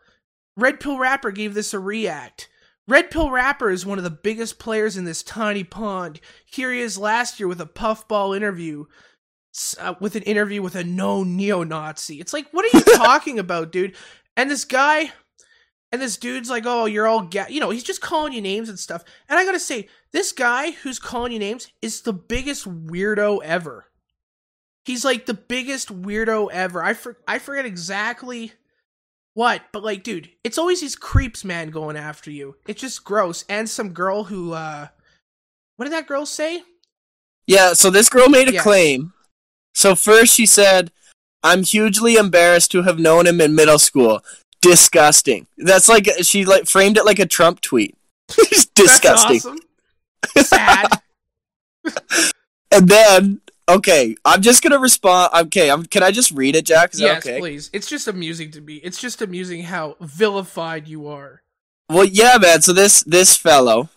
[0.56, 2.48] Red Pill Rapper gave this a react."
[2.88, 6.20] Red Pill Rapper is one of the biggest players in this tiny pond.
[6.46, 8.84] Here he is last year with a puffball interview,
[9.80, 12.20] uh, with an interview with a known neo-Nazi.
[12.20, 13.96] It's like, what are you talking about, dude?
[14.36, 15.10] And this guy,
[15.90, 18.68] and this dude's like, oh, you're all, ga-, you know, he's just calling you names
[18.68, 19.02] and stuff.
[19.28, 23.84] And I gotta say, this guy who's calling you names is the biggest weirdo ever.
[24.86, 26.82] He's like the biggest weirdo ever.
[26.82, 28.52] I for- I forget exactly
[29.34, 32.56] what, but like, dude, it's always these creeps, man, going after you.
[32.66, 33.44] It's just gross.
[33.50, 34.88] And some girl who, uh,
[35.76, 36.62] what did that girl say?
[37.46, 38.62] Yeah, so this girl made a Yeah.
[38.62, 39.12] claim.
[39.74, 40.92] So first she said,
[41.42, 44.24] "I'm hugely embarrassed to have known him in middle school."
[44.62, 45.46] Disgusting.
[45.58, 47.94] That's like she like framed it like a Trump tweet.
[48.38, 49.34] It's Disgusting.
[49.34, 49.58] That's awesome.
[50.36, 51.00] Sad.
[52.72, 55.32] And then, okay, I'm just gonna respond.
[55.46, 55.86] Okay, I'm.
[55.86, 56.94] Can I just read it, Jack?
[56.94, 57.40] Is yes, that okay?
[57.40, 57.70] please.
[57.72, 58.76] It's just amusing to me.
[58.76, 61.42] It's just amusing how vilified you are.
[61.88, 62.62] Well, yeah, man.
[62.62, 63.88] So this this fellow,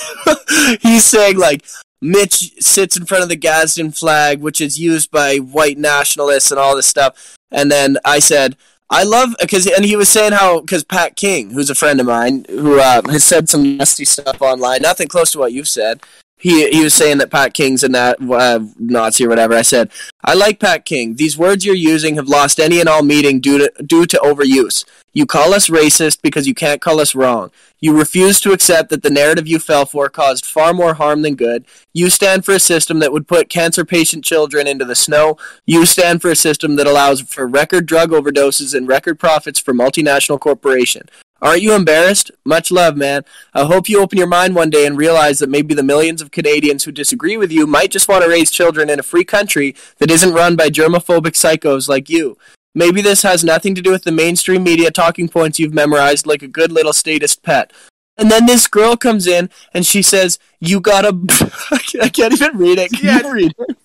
[0.80, 1.64] he's saying like
[2.02, 6.58] Mitch sits in front of the Gadsden flag, which is used by white nationalists and
[6.58, 7.38] all this stuff.
[7.50, 8.56] And then I said,
[8.90, 12.06] I love because and he was saying how because Pat King, who's a friend of
[12.06, 16.00] mine, who uh, has said some nasty stuff online, nothing close to what you've said.
[16.44, 19.54] He he was saying that Pat King's a nat, uh, Nazi or whatever.
[19.54, 19.90] I said,
[20.22, 21.16] I like Pat King.
[21.16, 24.84] These words you're using have lost any and all meaning due to due to overuse.
[25.14, 27.50] You call us racist because you can't call us wrong.
[27.80, 31.34] You refuse to accept that the narrative you fell for caused far more harm than
[31.34, 31.64] good.
[31.94, 35.38] You stand for a system that would put cancer patient children into the snow.
[35.64, 39.72] You stand for a system that allows for record drug overdoses and record profits for
[39.72, 41.08] multinational corporation.
[41.42, 42.30] Aren't you embarrassed?
[42.44, 43.22] Much love, man.
[43.52, 46.30] I hope you open your mind one day and realize that maybe the millions of
[46.30, 49.74] Canadians who disagree with you might just want to raise children in a free country
[49.98, 52.38] that isn't run by germophobic psychos like you.
[52.74, 56.42] Maybe this has nothing to do with the mainstream media talking points you've memorized like
[56.42, 57.72] a good little statist pet.
[58.16, 61.08] And then this girl comes in and she says, "You gotta."
[62.00, 62.92] I can't even read it.
[62.92, 63.22] Can Yeah.
[63.22, 63.76] you read it?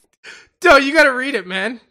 [0.64, 1.82] No, you gotta read it, man.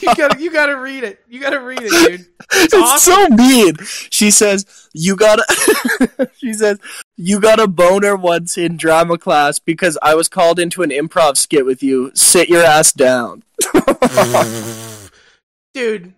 [0.00, 1.20] You gotta, you gotta read it.
[1.28, 2.26] You gotta read it, dude.
[2.54, 3.12] It's, awesome.
[3.12, 3.76] so mean.
[4.10, 5.44] She says, "You gotta."
[6.36, 6.78] she says,
[7.16, 11.36] "You got a boner once in drama class because I was called into an improv
[11.36, 12.10] skit with you.
[12.14, 13.42] Sit your ass down."
[15.74, 16.12] Dude,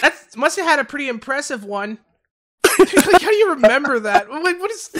[0.00, 1.98] that must have had a pretty impressive one.
[2.78, 4.30] Like, how do you remember that?
[4.30, 4.90] Like, what is?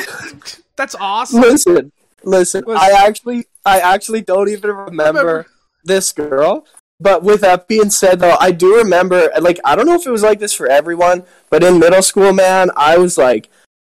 [0.77, 1.43] That's awesome.
[1.43, 1.93] listen,
[2.25, 2.65] listen.
[2.67, 2.77] Listen.
[2.77, 5.47] I actually, I actually don't even remember, Remember.
[5.85, 6.67] this girl.
[6.99, 9.31] But with that being said, though, I do remember.
[9.41, 12.33] Like, I don't know if it was like this for everyone, but in middle school,
[12.33, 13.51] man, I was like,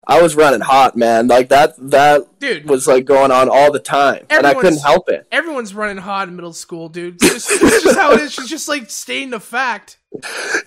[0.07, 1.27] I was running hot, man.
[1.27, 5.09] Like that, that Dude, was like going on all the time, and I couldn't help
[5.09, 5.25] it.
[5.31, 7.15] everyone's running hot in middle school, dude.
[7.23, 8.33] It's just, it's just how it is.
[8.33, 9.97] She's just like stating the fact.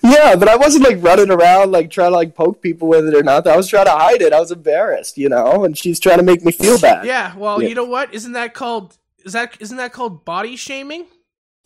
[0.03, 3.13] Yeah, but I wasn't like running around like trying to like poke people with it
[3.15, 3.51] or nothing.
[3.51, 4.33] I was trying to hide it.
[4.33, 7.05] I was embarrassed, you know, and she's trying to make me feel bad.
[7.05, 7.35] Yeah.
[7.35, 7.67] Well, Yeah.
[7.69, 8.13] you know what?
[8.13, 8.97] Isn't that called?
[9.23, 11.05] Is that isn't that called body shaming?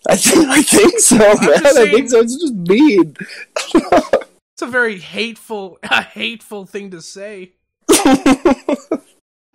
[0.07, 1.63] I think I think so, man.
[1.63, 2.19] just I think so.
[2.21, 3.15] It's just mean.
[4.59, 7.53] It's a very hateful, a hateful thing to say.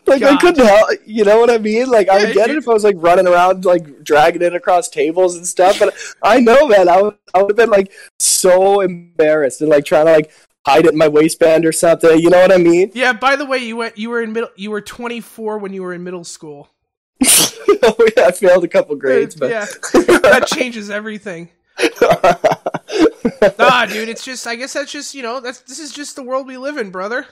[0.07, 1.91] like I couldn't help, you know what I mean?
[1.91, 4.55] Like I would get you- it if I was like running around like dragging it
[4.55, 7.93] across tables and stuff, but I know, man, I would I would have been like
[8.19, 10.33] so embarrassed and like trying to like
[10.67, 12.19] hide it in my waistband or something.
[12.19, 12.91] You know what I mean?
[12.95, 13.13] Yeah.
[13.13, 13.99] By the way, you went.
[13.99, 14.49] You were in middle.
[14.57, 16.71] You were 24 when you were in middle school.
[17.83, 21.51] oh yeah, I failed a couple grades, but yeah, that changes everything.
[23.59, 24.47] Ah, dude, it's just.
[24.47, 25.15] I guess that's just.
[25.15, 27.27] You know, that's this is just the world we live in, brother.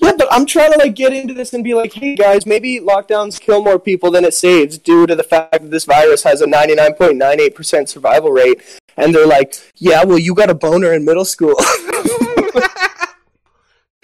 [0.00, 2.80] Yeah, but I'm trying to like get into this and be like, hey guys, maybe
[2.80, 6.40] lockdowns kill more people than it saves due to the fact that this virus has
[6.40, 8.60] a 99.98% survival rate.
[8.96, 11.54] And they're like, yeah, well, you got a boner in middle school.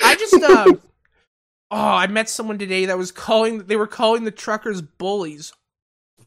[0.02, 0.34] I just.
[0.34, 0.66] Uh,
[1.70, 3.58] oh, I met someone today that was calling.
[3.58, 5.52] They were calling the truckers bullies.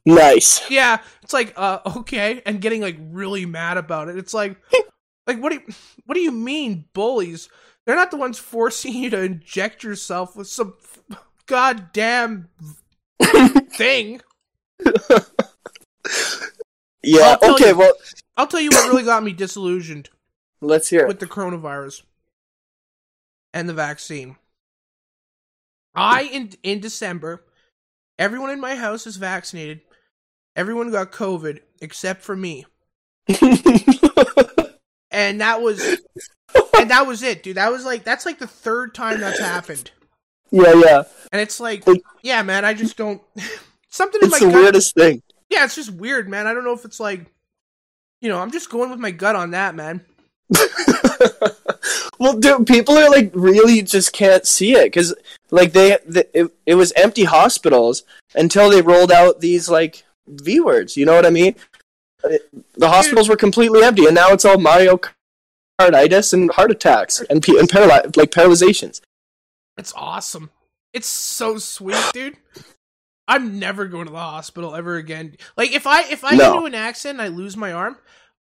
[0.06, 0.69] nice.
[0.69, 4.17] Yeah, it's like, uh, okay, and getting like really mad about it.
[4.17, 4.58] It's like,
[5.27, 5.73] like what do you,
[6.06, 7.49] what do you mean bullies?
[7.86, 10.75] They're not the ones forcing you to inject yourself with some
[11.47, 12.47] goddamn
[13.73, 14.21] thing.
[17.03, 17.77] Yeah, okay, you.
[17.77, 17.93] well,
[18.38, 20.10] I'll tell you what really got me disillusioned
[20.62, 21.08] let's hear it.
[21.08, 22.03] with the coronavirus
[23.53, 24.38] and the vaccine.
[25.95, 27.43] I in in December
[28.19, 29.82] Everyone in my house is vaccinated.
[30.56, 32.65] Everyone got COVID except for me.
[35.13, 35.79] And that was
[36.75, 37.58] and that was it, dude.
[37.58, 39.91] That was like that's like the third time that's happened.
[40.49, 41.03] yeah, yeah.
[41.32, 43.21] And it's like, Like- yeah, man, I just don't
[43.89, 44.45] something in my cut.
[44.45, 44.63] It's the gut.
[44.63, 45.21] weirdest thing.
[45.51, 46.47] Yeah, it's just weird, man.
[46.47, 47.27] I don't know if it's like
[48.21, 50.03] you know, I'm just going with my gut on that, man.
[52.19, 55.13] well, dude, people are like really just can't see it because
[55.53, 60.59] like they, the, it, it was empty hospitals until they rolled out these like V
[60.59, 60.97] words.
[60.97, 61.55] You know what I mean?
[62.23, 64.99] The hospitals were completely empty, and now it's all Mario
[65.79, 69.01] Kartitis and heart attacks and and paraly- like paralyzations.
[69.77, 70.49] It's awesome.
[70.93, 72.37] It's so sweet, dude.
[73.27, 75.35] I'm never going to the hospital ever again.
[75.55, 77.97] Like if I if I get into an accident and I lose my arm,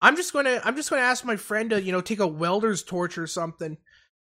[0.02, 2.82] I'm just gonna I'm just gonna ask my friend to, you know, take a welder's
[2.82, 3.76] torch or something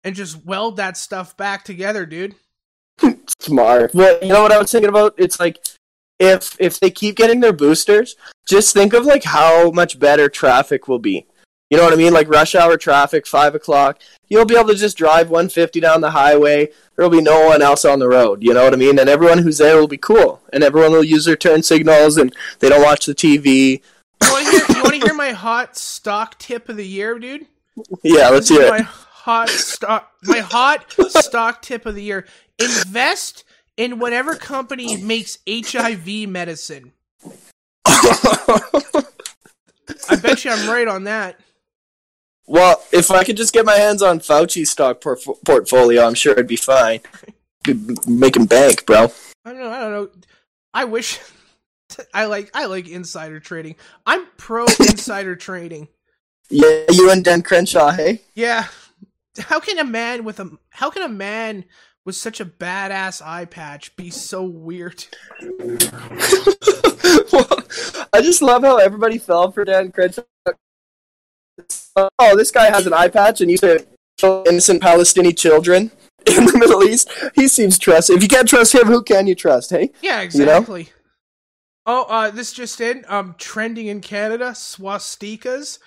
[0.03, 2.35] and just weld that stuff back together, dude.
[3.39, 3.93] Smart.
[3.93, 5.15] Well, you know what I was thinking about?
[5.17, 5.59] It's like
[6.19, 8.15] if if they keep getting their boosters,
[8.47, 11.25] just think of like how much better traffic will be.
[11.69, 12.13] You know what I mean?
[12.13, 13.99] Like rush hour traffic, five o'clock.
[14.29, 16.69] You'll be able to just drive 150 down the highway.
[16.95, 18.43] There'll be no one else on the road.
[18.43, 18.99] You know what I mean?
[18.99, 20.41] And everyone who's there will be cool.
[20.53, 23.81] And everyone will use their turn signals, and they don't watch the TV.
[24.23, 27.47] You wanna hear hear my hot stock tip of the year, dude?
[28.03, 32.27] Yeah, let's This is hear my hot stock my hot stock tip of the year.
[32.59, 33.43] Invest
[33.77, 36.91] in whatever company makes HIV medicine.
[37.85, 39.03] I
[40.21, 41.39] bet you I'm right on that.
[42.47, 46.33] well, if I could just get my hands on Fauci's stock porf- portfolio, I'm sure
[46.33, 47.01] it'd be fine.
[47.63, 47.73] Be
[48.07, 49.11] making bank, bro.
[49.43, 49.71] I don't know.
[49.71, 50.09] I don't know.
[50.73, 51.19] I wish
[52.13, 53.75] I like I like insider trading.
[54.05, 55.87] I'm pro insider trading.
[56.49, 58.21] Yeah, you and Dan Crenshaw, hey?
[58.35, 58.67] Yeah.
[59.39, 61.65] How can a man with a how can a man
[62.05, 65.05] with such a badass eye patch be so weird?
[67.31, 67.63] well,
[68.13, 70.21] I just love how everybody fell for Dan Crenshaw.
[72.19, 73.85] Oh, this guy has an eye patch and used to
[74.47, 75.91] innocent Palestinian children
[76.27, 77.09] in the Middle East.
[77.33, 78.17] He seems trusted.
[78.17, 79.91] If you can't trust him, who can you trust, hey?
[80.01, 80.57] Yeah, You know?
[80.57, 80.89] exactly.
[81.87, 83.05] Oh, uh, this just in.
[83.07, 85.77] Um, trending in Canada, swastikas,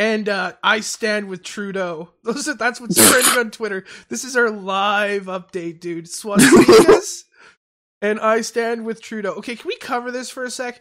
[0.00, 2.08] and uh, I stand with Trudeau.
[2.24, 3.84] Those are, that's what's trending on Twitter.
[4.08, 6.06] This is our live update, dude.
[6.06, 7.24] Swastikas,
[8.02, 9.34] and I stand with Trudeau.
[9.34, 10.80] Okay, can we cover this for a sec?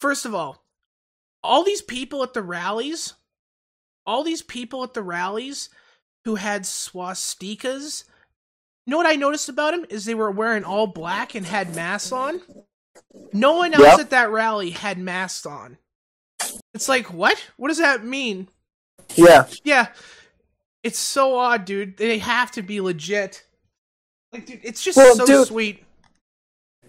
[0.00, 0.64] First of all,
[1.44, 3.14] all these people at the rallies,
[4.04, 5.70] all these people at the rallies
[6.24, 8.02] who had swastikas.
[8.84, 11.74] You know what I noticed about them is they were wearing all black and had
[11.76, 12.40] masks on.
[13.32, 14.00] No one else Yep.
[14.00, 15.78] at that rally had masks on.
[16.74, 17.40] It's like, what?
[17.56, 18.48] What does that mean?
[19.14, 19.46] Yeah.
[19.64, 19.88] Yeah,
[20.82, 21.96] it's so odd, dude.
[21.96, 23.44] They have to be legit.
[24.32, 25.82] Like, dude, it's just Well, so dude- sweet.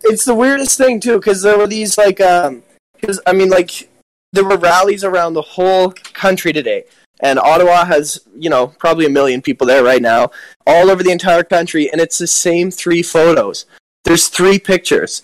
[0.04, 2.64] It's the weirdest thing, too, because there were these, like, um,
[3.00, 3.90] because, I mean, like,
[4.34, 6.84] there were rallies around the whole country today.
[7.22, 10.30] And Ottawa has, you know, probably a million people there right now,
[10.68, 13.66] all over the entire country, and it's the same three photos.
[14.04, 15.24] There's three pictures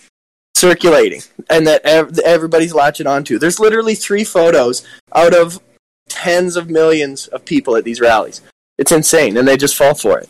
[0.56, 3.38] circulating, and that ev- everybody's latching onto.
[3.38, 5.60] There's literally three photos out of
[6.08, 8.40] tens of millions of people at these rallies.
[8.78, 10.28] It's insane, and they just fall for it.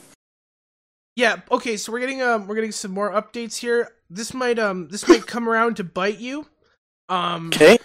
[1.17, 1.37] Yeah.
[1.51, 1.77] Okay.
[1.77, 3.93] So we're getting um we're getting some more updates here.
[4.11, 6.47] This might um this might come around to bite you.
[7.09, 7.49] Um.
[7.49, 7.79] Okay?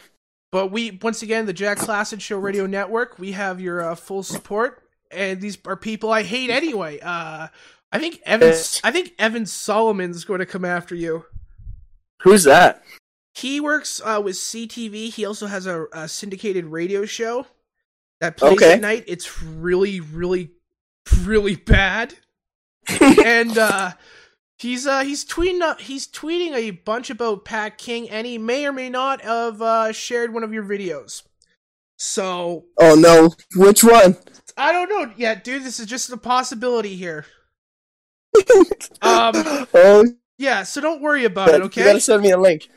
[0.51, 3.19] But we once again the Jack Klassen Show Radio Network.
[3.19, 6.99] We have your uh, full support, and these are people I hate anyway.
[6.99, 7.47] Uh,
[7.91, 11.25] I think Evan I think Evan Solomon's going to come after you.
[12.23, 12.83] Who's that?
[13.35, 15.13] He works uh, with CTV.
[15.13, 17.45] He also has a, a syndicated radio show
[18.21, 18.73] that plays Okay.
[18.73, 19.03] at night.
[19.07, 20.51] It's really, really,
[21.21, 22.15] really bad.
[23.01, 23.91] and uh,
[24.57, 28.65] he's uh, he's tweeting uh, he's tweeting a bunch about Pat King, and he may
[28.65, 31.23] or may not have uh, shared one of your videos.
[31.97, 34.17] So Oh no, which one?
[34.57, 35.63] I don't know yet, dude.
[35.63, 37.25] This is just a possibility here.
[39.01, 39.31] Um,
[39.73, 40.05] oh,
[40.37, 40.63] yeah.
[40.63, 41.83] So don't worry about it, you okay?
[41.85, 42.69] gotta send me a link.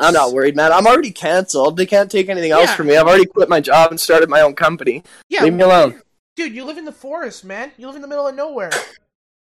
[0.00, 0.72] I'm not worried, man.
[0.72, 1.76] I'm already canceled.
[1.76, 2.76] They can't take anything else Yeah.
[2.76, 2.96] from me.
[2.96, 5.02] I've already quit my job and started my own company.
[5.28, 6.00] Yeah, Leave me alone.
[6.36, 6.54] dude.
[6.54, 7.72] You live in the forest, man.
[7.76, 8.70] You live in the middle of nowhere.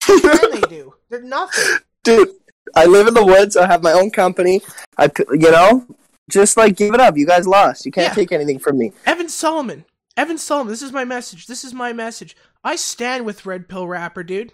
[0.05, 0.93] What they do?
[1.09, 1.77] They're nothing.
[2.03, 2.29] Dude,
[2.75, 3.55] I live in the woods.
[3.55, 4.61] I have my own company.
[4.97, 5.85] I, you know,
[6.29, 7.17] just like give it up.
[7.17, 7.85] You guys lost.
[7.85, 8.13] You can't Yeah.
[8.15, 8.91] take anything from me.
[9.05, 9.85] Evan Solomon.
[10.17, 10.71] Evan Solomon.
[10.71, 11.47] This is my message.
[11.47, 12.35] This is my message.
[12.65, 14.51] I stand with Red Pill Rapper, dude.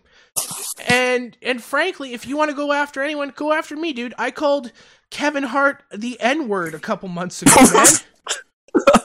[0.88, 4.14] And and frankly, if you want to go after anyone, go after me, dude.
[4.18, 4.72] I called
[5.12, 7.86] Kevin Hart the N word a couple months ago, man.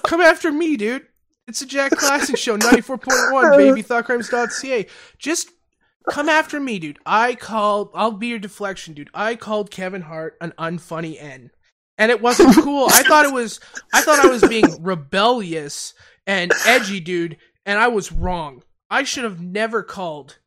[0.05, 1.07] Come after me, dude.
[1.47, 4.87] It's a Jack Klassen Show, 94.1, baby, thoughtcrimes.ca.
[5.19, 5.51] Just
[6.09, 6.99] come after me, dude.
[7.05, 7.91] I called.
[7.95, 9.11] I'll be your deflection, dude.
[9.13, 11.51] I called Kevin Hart an unfunny N,
[11.99, 12.87] and it wasn't cool.
[12.91, 13.61] I thought it was.
[13.93, 15.95] I thought I was being rebellious
[16.27, 17.37] and edgy, dude,
[17.67, 18.63] and I was wrong.
[18.91, 20.39] I should have never called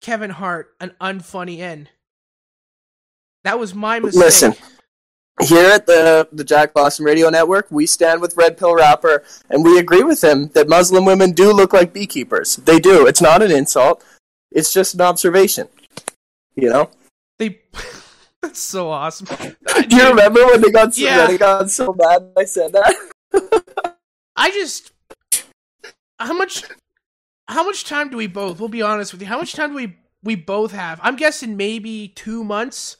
[0.00, 1.88] Kevin Hart an unfunny N.
[3.44, 4.20] That was my mistake.
[4.22, 4.54] Listen.
[5.48, 9.64] Here at the the Jack Blossom Radio Network, we stand with Red Pill Rapper, and
[9.64, 12.56] we agree with him that Muslim women do look like beekeepers.
[12.56, 13.06] They do.
[13.06, 14.04] It's not an insult.
[14.50, 15.68] It's just an observation.
[16.54, 16.90] You know.
[17.38, 17.60] They.
[18.42, 19.26] That's so awesome.
[19.88, 21.26] Do you remember when they got so, Yeah.
[21.26, 23.96] they got so mad I said that?
[24.34, 24.92] I just
[26.18, 26.64] how much
[27.48, 28.58] how much time do we both?
[28.58, 29.28] We'll be honest with you.
[29.28, 30.98] How much time do we we both have?
[31.02, 32.96] I'm guessing maybe 2 months,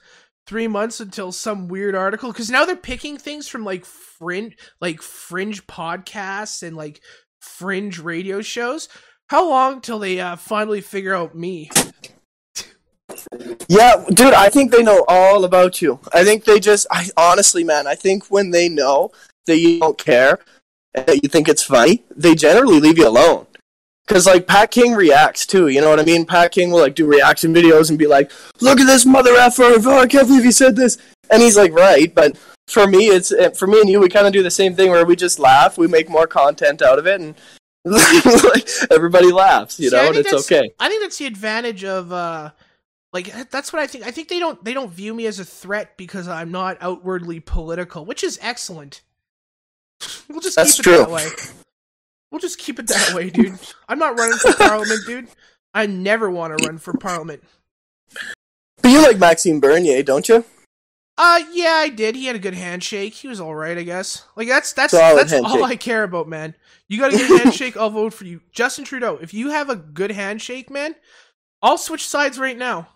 [0.46, 5.02] 3 months until some weird article cuz now they're picking things from like fringe like
[5.02, 7.00] fringe podcasts and like
[7.40, 8.88] fringe radio shows.
[9.28, 11.70] How long till they uh, finally figure out me?
[13.68, 16.00] Yeah, dude, I think they know all about you.
[16.12, 19.12] I think they just, I honestly, man, I think when they know
[19.46, 20.38] that you don't care
[20.94, 23.46] and that you think it's funny, they generally leave you alone.
[24.10, 26.26] Because, like, Pat King reacts too, you know what I mean?
[26.26, 29.62] Pat King will, like, do reaction videos and be like, look at this mother effer,
[29.62, 30.98] oh, I can't believe he said this.
[31.30, 32.36] And he's like, right, but
[32.66, 34.90] for me, it's, eh, for me and you, we kind of do the same thing
[34.90, 37.36] where we just laugh, we make more content out of it, and
[37.84, 40.72] like, everybody laughs, you See, know, and it's okay.
[40.80, 42.50] I think that's the advantage of uh
[43.12, 44.04] like that's what I think.
[44.04, 47.40] I think they don't they don't view me as a threat because I'm not outwardly
[47.40, 49.02] political, which is excellent.
[50.28, 50.94] We'll just That's keep true.
[50.94, 51.26] it that way.
[52.30, 53.58] We'll just keep it that way, dude.
[53.88, 55.28] I'm not running for parliament, dude.
[55.74, 57.42] I never want to run for parliament.
[58.82, 60.44] But you like Maxime Bernier, don't you?
[61.18, 62.16] Uh yeah, I did.
[62.16, 63.12] He had a good handshake.
[63.12, 64.24] He was all right, I guess.
[64.36, 65.64] Like that's that's Solid that's all.
[65.64, 66.54] I care about, man.
[66.88, 68.40] You got a good handshake, I'll vote for you.
[68.52, 70.94] Justin Trudeau, if you have a good handshake, man,
[71.62, 72.88] I'll switch sides right now.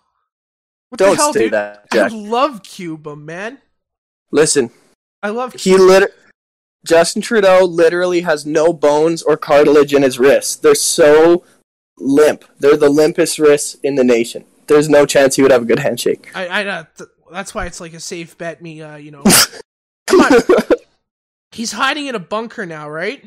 [0.89, 1.53] What Don't the hell, say dude?
[1.53, 3.59] that, I love Cuba, man.
[4.31, 4.71] Listen,
[5.21, 6.13] I love he lit.
[6.85, 10.55] Justin Trudeau literally has no bones or cartilage in his wrists.
[10.55, 11.43] They're so
[11.97, 12.45] limp.
[12.59, 14.45] They're the limpest wrists in the nation.
[14.67, 16.31] There's no chance he would have a good handshake.
[16.35, 18.61] I, I uh, th- that's why it's like a safe bet.
[18.61, 19.23] Me, uh, you know,
[20.07, 20.31] come on.
[21.51, 23.23] He's hiding in a bunker now, right?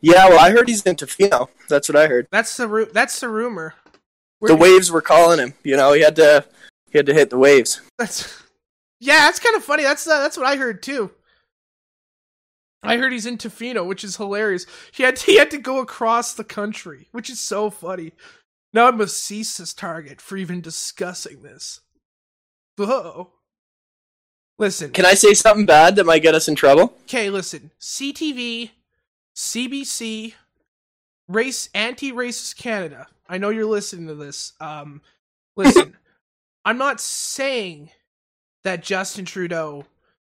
[0.00, 1.48] yeah, well, I heard he's in Tofino.
[1.68, 2.28] That's what I heard.
[2.30, 3.74] That's the ru- that's the rumor.
[4.40, 5.54] The waves were calling him.
[5.64, 6.44] You know, he had to
[6.90, 7.80] he had to hit the waves.
[7.98, 8.42] That's
[9.00, 9.82] yeah, that's kind of funny.
[9.82, 11.10] That's uh, that's what I heard too.
[12.82, 14.66] I heard he's in Tofino, which is hilarious.
[14.92, 18.12] He had he had to go across the country, which is so funny.
[18.72, 21.80] Now I must cease this target for even discussing this.
[22.76, 23.30] Whoa.
[24.58, 26.94] Listen, Can I say something bad that might get us in trouble?
[27.02, 27.70] okay, listen.
[27.80, 28.70] CTV,
[29.34, 30.32] CBC,
[31.28, 33.06] race anti-racist Canada.
[33.28, 34.54] I know you're listening to this.
[34.60, 35.02] Um,
[35.56, 35.96] listen,
[36.64, 37.90] I'm not saying
[38.64, 39.84] that Justin Trudeau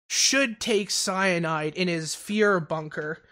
[0.07, 3.23] should take cyanide in his fear bunker.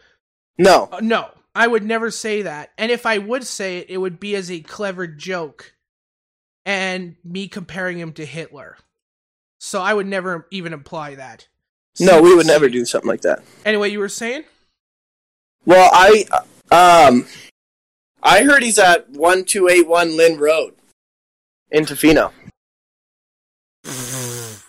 [0.58, 0.90] No.
[0.92, 2.72] Uh, no, I would never say that.
[2.78, 5.74] And if I would say it, it would be as a clever joke
[6.66, 8.78] and me comparing him to Hitler.
[9.60, 11.48] So I would never even imply that.
[12.00, 13.44] No, we would never do something like that.
[13.66, 14.44] Anyway, you were saying?
[15.66, 16.26] Well, I
[16.72, 17.28] um
[18.22, 20.74] I heard he's at 1281 Lynn Road
[21.72, 22.32] in Tofino.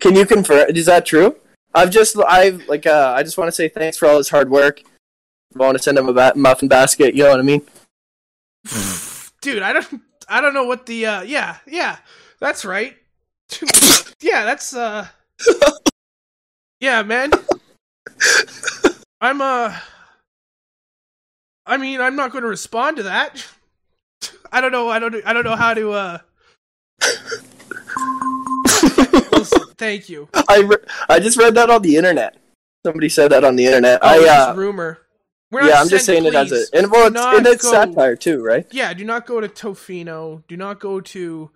[0.00, 0.70] Can you confirm?
[0.70, 1.36] Is that true?
[1.74, 4.50] I've just I like uh, I just want to say thanks for all his hard
[4.50, 4.82] work.
[5.54, 7.14] I want to send him a ba- muffin basket.
[7.14, 7.62] You know what I mean?
[9.40, 11.98] Dude, I don't I don't know what the uh yeah, yeah.
[12.40, 12.96] That's right.
[14.20, 15.06] yeah, that's uh
[16.80, 17.30] Yeah, man.
[19.20, 19.76] I'm uh
[21.66, 23.46] I mean, I'm not going to respond to that.
[24.52, 24.88] I don't know.
[24.88, 26.18] I don't I don't know how to uh
[29.80, 30.28] thank you.
[30.48, 30.76] I re-
[31.08, 32.36] I just read that on the internet.
[32.86, 33.98] Somebody said that on the internet.
[34.02, 34.98] Oh, I it's uh, rumor.
[35.50, 38.14] We're yeah, I'm just saying it as a and well, it's, and it's go- satire
[38.14, 38.66] too, right?
[38.70, 40.44] Yeah, do not go to Tofino.
[40.46, 41.50] Do not go to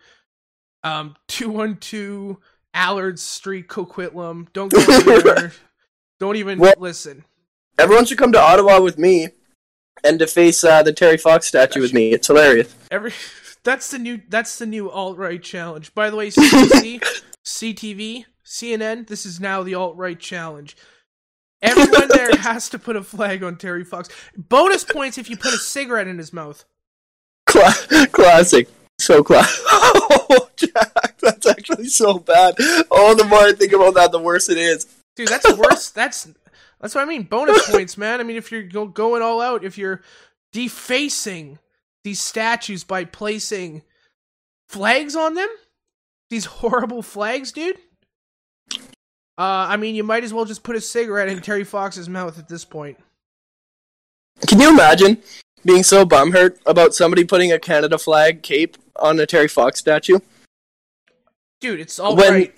[0.82, 2.36] um 212
[2.74, 4.52] Allard Street, Coquitlam.
[4.52, 4.80] Don't go
[5.20, 5.52] there.
[6.18, 7.24] Don't even Well- listen.
[7.78, 9.28] Everyone should come to Ottawa with me
[10.04, 12.12] and deface uh, the Terry Fox statue with me.
[12.12, 12.74] It's hilarious.
[12.90, 13.12] Every
[13.64, 15.94] that's the new that's the new alt right challenge.
[15.94, 16.30] By the way,
[17.44, 20.76] CTV, CNN, this is now the alt right challenge.
[21.62, 24.08] Everyone there has to put a flag on Terry Fox.
[24.36, 26.64] Bonus points if you put a cigarette in his mouth.
[27.46, 28.68] Cla- classic.
[28.98, 29.64] So classic.
[30.26, 32.54] Oh, Jack, that's actually so bad.
[32.90, 34.86] Oh, the more I think about that, the worse it is.
[35.16, 35.90] Dude, that's worse.
[35.90, 36.28] That's
[36.80, 37.24] that's what I mean.
[37.24, 38.20] Bonus points, man.
[38.20, 40.02] I mean, if you're go, going all out, if you're
[40.52, 41.58] defacing
[42.04, 43.82] these statues by placing
[44.68, 45.48] flags on them.
[46.34, 47.76] These horrible flags, dude.
[48.72, 48.76] Uh,
[49.38, 52.48] I mean, you might as well just put a cigarette in Terry Fox's mouth at
[52.48, 52.98] this point.
[54.48, 55.22] Can you imagine
[55.64, 60.18] being so bumhurt about somebody putting a Canada flag cape on a Terry Fox statue
[61.60, 62.54] Dude, it's all when right.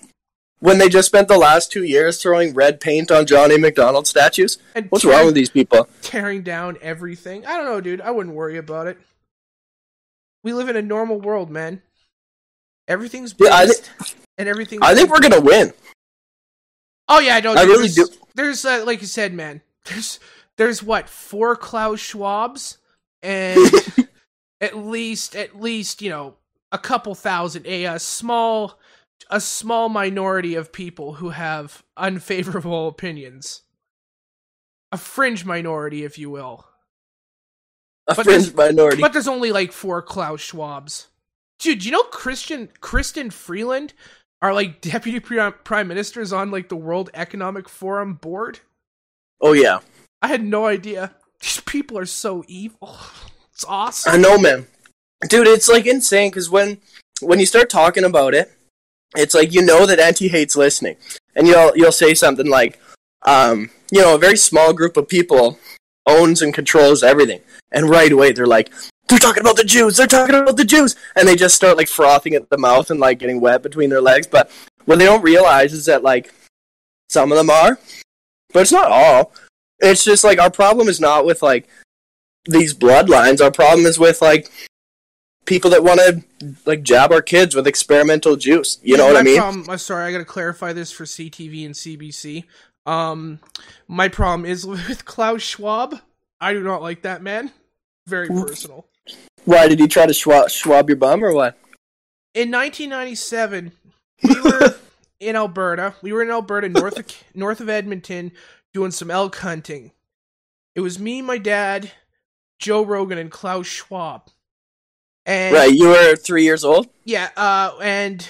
[0.59, 3.59] when they just spent the last two years throwing red paint on John A.
[3.59, 4.57] Macdonald statues?
[4.73, 5.87] And What's tearing- wrong with these people?
[6.01, 7.45] tearing down everything.
[7.45, 8.01] I don't know, dude.
[8.01, 8.97] I wouldn't worry about it.
[10.43, 11.83] We live in a normal world, man.
[12.87, 13.67] Everything's Yeah, I
[14.37, 14.79] and everything.
[14.81, 15.73] I think we're gonna win.
[17.09, 18.07] Oh yeah, I dude, really there's, do.
[18.35, 19.61] There's uh, like you said, man.
[19.85, 20.19] There's
[20.57, 22.77] there's what four Klaus Schwabs
[23.21, 23.59] and
[24.61, 26.35] at least at least you know
[26.71, 28.79] a couple thousand a, a small
[29.29, 33.63] a small minority of people who have unfavorable opinions.
[34.91, 36.65] A fringe minority, if you will.
[38.07, 39.01] A But fringe minority.
[39.01, 41.07] But there's only like four Klaus Schwabs.
[41.59, 43.93] Dude, you know Christian Chrystia Freeland
[44.41, 48.59] are like deputy pri- prime ministers on like the World Economic Forum board?
[49.41, 49.79] oh yeah,
[50.21, 51.13] I had no idea.
[51.41, 52.97] These people are so evil.
[53.53, 54.13] It's awesome.
[54.13, 54.67] I know, man.
[55.29, 56.77] Dude, it's like insane because when
[57.21, 58.51] when you start talking about it,
[59.15, 60.95] it's like you know that Anti hates listening,
[61.35, 62.79] and you'll you'll say something like,
[63.25, 65.57] um, you know, a very small group of people
[66.05, 67.41] owns and controls everything,
[67.71, 68.71] and right away they're like,
[69.07, 71.87] they're talking about the Jews, they're talking about the Jews, and they just start like
[71.87, 74.27] frothing at the mouth and like getting wet between their legs.
[74.27, 74.51] But
[74.85, 76.33] what they don't realize is that like
[77.09, 77.79] some of them are,
[78.53, 79.33] but it's not all.
[79.79, 81.67] It's just like our problem is not with like
[82.45, 83.41] these bloodlines.
[83.41, 84.51] Our problem is with like
[85.45, 86.23] people that want to
[86.65, 88.79] like jab our kids with experimental juice.
[88.83, 89.37] You know what I mean?
[89.37, 92.43] Problem, I'm sorry, I gotta clarify this for CTV and CBC.
[92.85, 93.39] Um,
[93.87, 95.99] my problem is with Klaus Schwab.
[96.39, 97.51] I do not like that man.
[98.05, 98.85] Very personal.
[99.47, 101.57] Why did he try to schwab, schwab your bum or what?
[102.33, 103.71] in 1997,
[104.21, 104.75] we were
[105.21, 105.95] in Alberta.
[106.01, 108.33] We were in Alberta, north of north of Edmonton,
[108.73, 109.91] doing some elk hunting.
[110.75, 111.91] It was me, my dad,
[112.59, 114.29] Joe Rogan, and Klaus Schwab.
[115.25, 116.89] And Right, you were three years old.
[117.05, 118.29] yeah, uh, and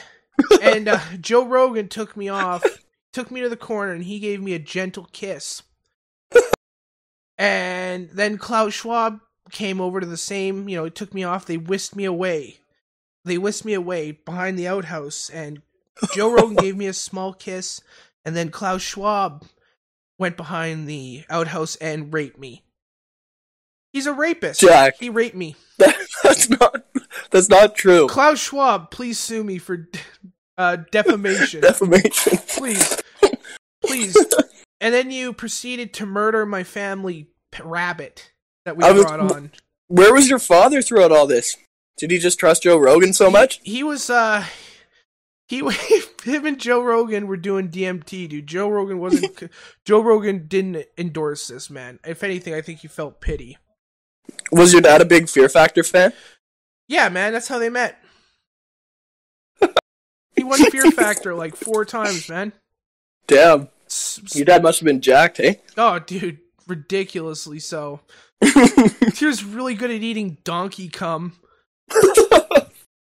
[0.61, 2.63] and uh, Joe Rogan took me off,
[3.11, 5.63] took me to the corner, and he gave me a gentle kiss.
[7.38, 9.20] and then Klaus Schwab
[9.51, 11.45] came over to the same, you know, it took me off.
[11.45, 12.59] They whisked me away.
[13.25, 15.61] They whisked me away behind the outhouse, and
[16.13, 17.81] Joe Rogan gave me a small kiss,
[18.23, 19.45] and then Klaus Schwab
[20.17, 22.63] went behind the outhouse and raped me.
[23.93, 24.61] He's a rapist.
[24.61, 24.95] Jack.
[24.99, 25.55] He raped me.
[26.23, 26.85] that's not.
[27.31, 28.07] That's not true.
[28.07, 29.87] Klaus Schwab, please sue me for
[30.57, 31.61] uh, defamation.
[31.61, 32.37] Defamation.
[32.49, 32.97] please.
[33.83, 34.17] Please.
[34.79, 38.31] And then you proceeded to murder my family p- rabbit
[38.68, 39.51] that we I was- brought on.
[39.88, 41.55] Where was your father throughout all this?
[41.97, 43.59] Did he just trust Joe Rogan so much?
[43.63, 44.45] He was, uh.
[45.47, 45.59] He,
[46.26, 48.47] him and Joe Rogan were doing DMT, dude.
[48.47, 49.49] Joe Rogan wasn't.
[49.86, 51.99] Joe Rogan didn't endorse this, man.
[52.05, 53.57] If anything, I think he felt pity.
[54.51, 56.11] Was your dad a big Fear Factor fan?
[56.89, 57.97] Yeah, man, that's how they met.
[60.36, 62.53] He won Fear Factor like four times, man.
[63.26, 63.70] Damn,
[64.34, 65.61] your dad must have been jacked, hey?
[65.76, 66.38] Oh, dude,
[66.68, 68.01] ridiculously so.
[69.15, 71.33] He was really good at eating donkey cum.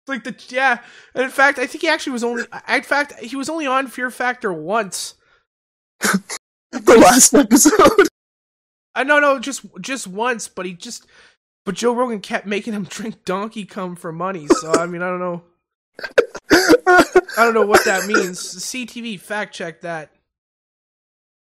[0.08, 0.80] Like the yeah,
[1.14, 2.44] and in fact, I think he actually was only.
[2.70, 5.16] In fact, he was only on Fear Factor once.
[6.00, 8.08] the last episode.
[8.96, 11.08] I uh, no no just just once, but he just.
[11.66, 14.48] But Joe Rogan kept making him drink donkey cum for money.
[14.48, 15.44] So I mean, I don't know.
[16.52, 18.40] I don't know what that means.
[18.40, 20.12] CTV fact check that.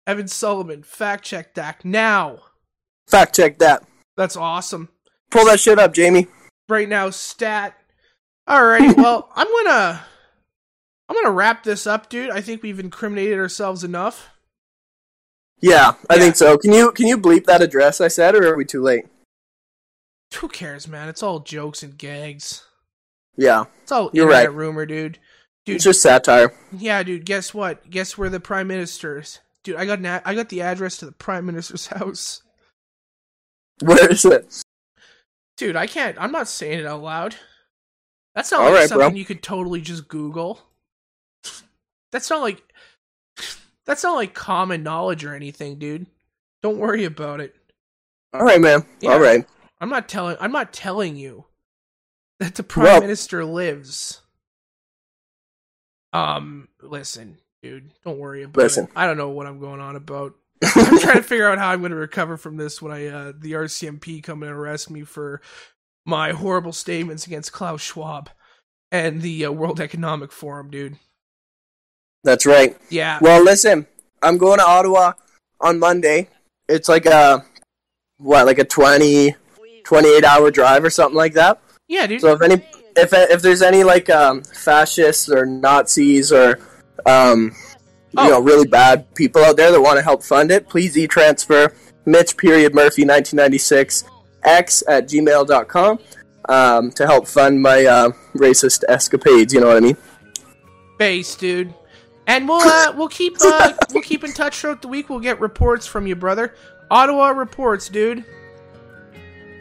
[0.06, 2.38] Evan Solomon fact check that now.
[3.08, 3.84] Fact check that.
[4.16, 4.88] That's awesome.
[5.30, 6.26] Pull that shit up, Jamie.
[6.68, 7.76] right now stat
[8.48, 10.04] alrighty well i'm gonna
[11.08, 14.28] i'm gonna wrap this up dude i think we've incriminated ourselves enough
[15.60, 16.20] Yeah, I Yeah.
[16.20, 16.58] think so.
[16.58, 19.06] Can you can you bleep that address I said, or are we too late?
[20.34, 22.64] who cares man it's all jokes and gags
[23.36, 24.52] Yeah, it's all You're right.
[24.52, 25.18] rumor dude
[25.64, 26.52] dude it's just satire.
[26.72, 30.48] yeah dude guess what guess where the prime minister's dude i got an i got
[30.50, 32.42] the address to the prime minister's house
[33.82, 34.62] Where is it?
[35.56, 37.34] dude i can't i'm not saying it out loud
[38.34, 38.98] that's not All like right, bro.
[39.00, 40.60] something you could totally just google
[42.12, 42.62] that's not like
[43.86, 46.06] that's not like common knowledge or anything dude
[46.62, 47.54] don't worry about it
[48.34, 48.84] All right, man.
[49.00, 49.12] Yeah.
[49.12, 49.46] All right.
[49.80, 50.36] I'm not telling.
[50.40, 51.44] I'm not telling you
[52.40, 54.20] that the prime Well- minister lives.
[56.12, 58.84] Um, listen, dude, don't worry about Listen.
[58.84, 58.90] it.
[58.96, 60.34] I don't know what I'm going on about.
[60.62, 63.32] I'm trying to figure out how I'm going to recover from this when I uh,
[63.38, 65.40] the RCMP come and arrest me for
[66.04, 68.30] my horrible statements against Klaus Schwab.
[68.92, 70.96] and the uh, World Economic Forum, dude.
[72.24, 72.76] That's right.
[72.90, 73.18] Yeah.
[73.20, 73.86] Well, listen,
[74.22, 75.12] I'm going to Ottawa
[75.60, 76.28] on Monday.
[76.68, 77.44] It's like a
[78.18, 79.34] what, like a 20,
[79.84, 81.60] 28 hour drive or something like that.
[81.88, 82.20] yeah, dude.
[82.20, 82.54] So if any,
[82.96, 86.58] if if there's any like um, fascists or Nazis or
[87.04, 87.52] um,
[88.16, 88.24] Oh.
[88.24, 91.72] you know really bad people out there that want to help fund it, please e-transfer
[92.04, 94.04] Mitch period Murphy 1996
[94.44, 95.98] x at gmail.com
[96.48, 99.52] um, to help fund my uh, racist escapades.
[99.52, 99.96] You know what I mean?
[100.98, 101.74] base, dude.
[102.26, 105.08] And we'll uh, we'll keep uh, we'll keep in touch throughout the week.
[105.08, 106.54] We'll get reports from you, brother.
[106.90, 108.24] Ottawa reports, dude.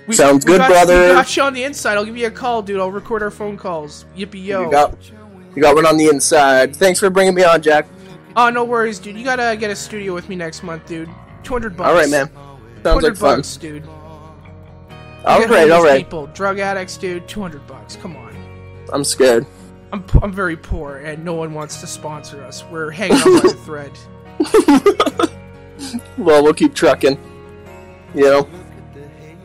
[0.08, 1.02] We, Sounds we good, got, brother.
[1.02, 1.98] We got you on the inside.
[1.98, 2.80] I'll give you a call, dude.
[2.80, 4.06] I'll record our phone calls.
[4.16, 4.66] Yippee yo!
[4.66, 4.96] You got
[5.56, 6.76] you got one on the inside.
[6.76, 7.88] Thanks for bringing me on, Jack.
[8.36, 9.18] Oh, no worries, dude.
[9.18, 11.10] You gotta get a studio with me next month, dude.
[11.44, 11.88] Two hundred bucks.
[11.90, 12.30] All right, man.
[12.34, 13.38] Sounds hundred like fun.
[13.40, 13.88] bucks, dude.
[15.26, 16.04] All Get right, homeless all right.
[16.04, 17.28] People, drug addicts, dude.
[17.28, 17.96] Two hundred bucks.
[17.96, 18.36] Come on.
[18.94, 19.46] I'm scared.
[19.92, 22.64] I'm I'm very poor, and no one wants to sponsor us.
[22.66, 23.92] We're hanging on by a thread.
[26.18, 27.18] Well, we'll keep trucking.
[28.14, 28.50] You know.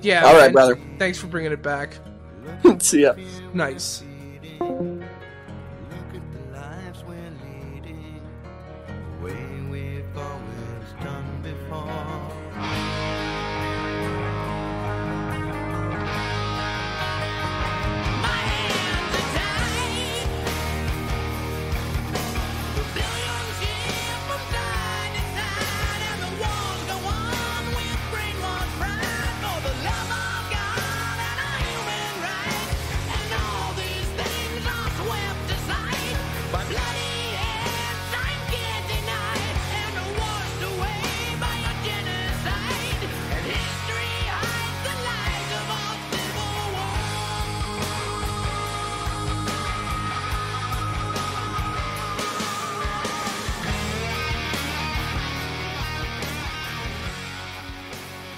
[0.03, 0.25] Yeah.
[0.25, 0.79] All right, brother.
[0.99, 1.97] Thanks for bringing it back.
[2.79, 3.15] See ya.
[3.55, 4.03] Nice.